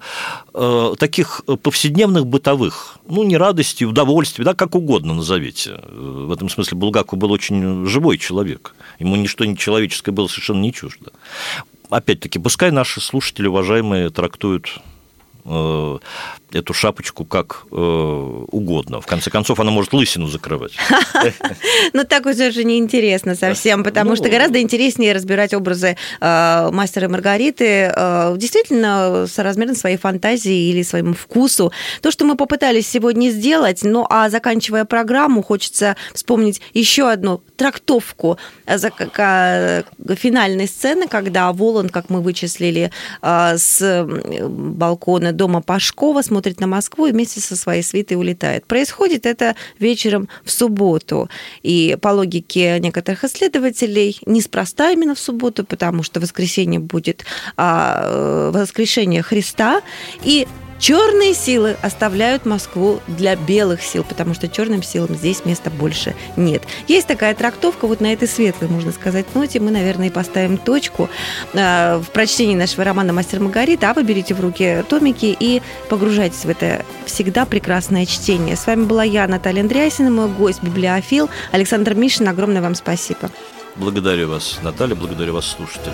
э, 0.53 0.93
таких 0.99 1.41
повседневных 1.63 2.27
бытовых, 2.27 2.97
ну, 3.07 3.23
не 3.23 3.37
радости, 3.37 3.83
удовольствий, 3.83 4.45
да, 4.45 4.53
как 4.53 4.75
угодно 4.75 5.13
назовите. 5.15 5.79
Э, 5.83 6.25
В 6.27 6.31
этом 6.31 6.47
смысле 6.49 6.77
Булгаков 6.77 7.17
был 7.17 7.31
очень 7.31 7.85
живой 7.87 8.17
человек. 8.17 8.75
Ему 8.99 9.15
ничто 9.15 9.45
не 9.45 9.57
человеческое 9.57 10.11
было 10.11 10.27
совершенно 10.27 10.61
не 10.61 10.71
чуждо. 10.73 11.11
Опять-таки, 11.89 12.39
пускай 12.39 12.71
наши 12.71 13.01
слушатели, 13.01 13.47
уважаемые, 13.47 14.09
трактуют 14.11 14.79
э, 15.43 15.97
эту 16.53 16.73
шапочку 16.73 17.25
как 17.25 17.65
э, 17.71 17.75
угодно. 17.75 19.01
В 19.01 19.05
конце 19.05 19.29
концов, 19.29 19.59
она 19.59 19.71
может 19.71 19.93
лысину 19.93 20.27
закрывать. 20.27 20.73
Ну, 21.93 22.03
так 22.03 22.25
уже 22.25 22.51
же 22.51 22.63
неинтересно 22.63 23.35
совсем, 23.35 23.83
потому 23.83 24.15
что 24.15 24.25
ну, 24.25 24.31
гораздо 24.31 24.61
интереснее 24.61 25.13
разбирать 25.13 25.53
образы 25.53 25.97
э, 26.19 26.69
мастера 26.71 27.05
и 27.05 27.09
Маргариты 27.09 27.91
э, 27.95 28.35
действительно 28.37 29.25
соразмерно 29.27 29.75
своей 29.75 29.97
фантазии 29.97 30.69
или 30.69 30.83
своему 30.83 31.13
вкусу. 31.13 31.71
То, 32.01 32.11
что 32.11 32.25
мы 32.25 32.35
попытались 32.35 32.87
сегодня 32.87 33.29
сделать, 33.29 33.81
ну, 33.83 34.05
а 34.09 34.29
заканчивая 34.29 34.85
программу, 34.85 35.43
хочется 35.43 35.95
вспомнить 36.13 36.61
еще 36.73 37.09
одну 37.09 37.41
трактовку 37.55 38.37
финальной 38.67 40.67
сцены, 40.67 41.07
когда 41.07 41.51
Воланд, 41.51 41.91
как 41.91 42.09
мы 42.09 42.21
вычислили, 42.21 42.91
с 43.21 44.07
балкона 44.47 45.31
дома 45.31 45.61
Пашкова 45.61 46.21
смотрит 46.21 46.40
смотрит 46.41 46.59
на 46.59 46.67
Москву 46.67 47.05
и 47.05 47.11
вместе 47.11 47.39
со 47.39 47.55
своей 47.55 47.83
свитой 47.83 48.17
улетает. 48.17 48.65
Происходит 48.65 49.27
это 49.27 49.55
вечером 49.79 50.27
в 50.43 50.51
субботу. 50.51 51.29
И 51.61 51.95
по 52.01 52.09
логике 52.09 52.79
некоторых 52.79 53.23
исследователей, 53.23 54.17
неспроста 54.25 54.89
именно 54.89 55.13
в 55.13 55.19
субботу, 55.19 55.63
потому 55.63 56.01
что 56.01 56.19
воскресенье 56.19 56.79
будет 56.79 57.25
а, 57.57 58.01
э, 58.05 58.51
воскрешение 58.53 59.21
Христа. 59.21 59.81
И 60.23 60.47
Черные 60.81 61.35
силы 61.35 61.77
оставляют 61.83 62.47
Москву 62.47 63.01
для 63.05 63.35
белых 63.35 63.83
сил, 63.83 64.03
потому 64.03 64.33
что 64.33 64.47
черным 64.47 64.81
силам 64.81 65.13
здесь 65.13 65.45
места 65.45 65.69
больше 65.69 66.15
нет. 66.35 66.63
Есть 66.87 67.05
такая 67.05 67.35
трактовка, 67.35 67.85
вот 67.85 68.01
на 68.01 68.11
этой 68.11 68.27
светлой, 68.27 68.67
можно 68.67 68.91
сказать, 68.91 69.27
ноте 69.35 69.59
мы, 69.59 69.69
наверное, 69.69 70.07
и 70.07 70.09
поставим 70.09 70.57
точку 70.57 71.07
э, 71.53 71.97
в 71.97 72.09
прочтении 72.09 72.55
нашего 72.55 72.83
романа 72.83 73.13
«Мастер 73.13 73.39
Маргарита», 73.39 73.91
а 73.91 73.93
вы 73.93 74.01
берите 74.01 74.33
в 74.33 74.39
руки 74.39 74.83
томики 74.89 75.37
и 75.39 75.61
погружайтесь 75.87 76.45
в 76.45 76.49
это 76.49 76.83
всегда 77.05 77.45
прекрасное 77.45 78.07
чтение. 78.07 78.55
С 78.55 78.65
вами 78.65 78.85
была 78.85 79.03
я, 79.03 79.27
Наталья 79.27 79.61
Андреасина, 79.61 80.09
мой 80.09 80.29
гость, 80.29 80.63
библиофил 80.63 81.29
Александр 81.51 81.93
Мишин. 81.93 82.27
Огромное 82.27 82.63
вам 82.63 82.73
спасибо. 82.73 83.29
Благодарю 83.75 84.29
вас, 84.29 84.57
Наталья, 84.63 84.95
благодарю 84.95 85.35
вас, 85.35 85.45
слушатели. 85.45 85.93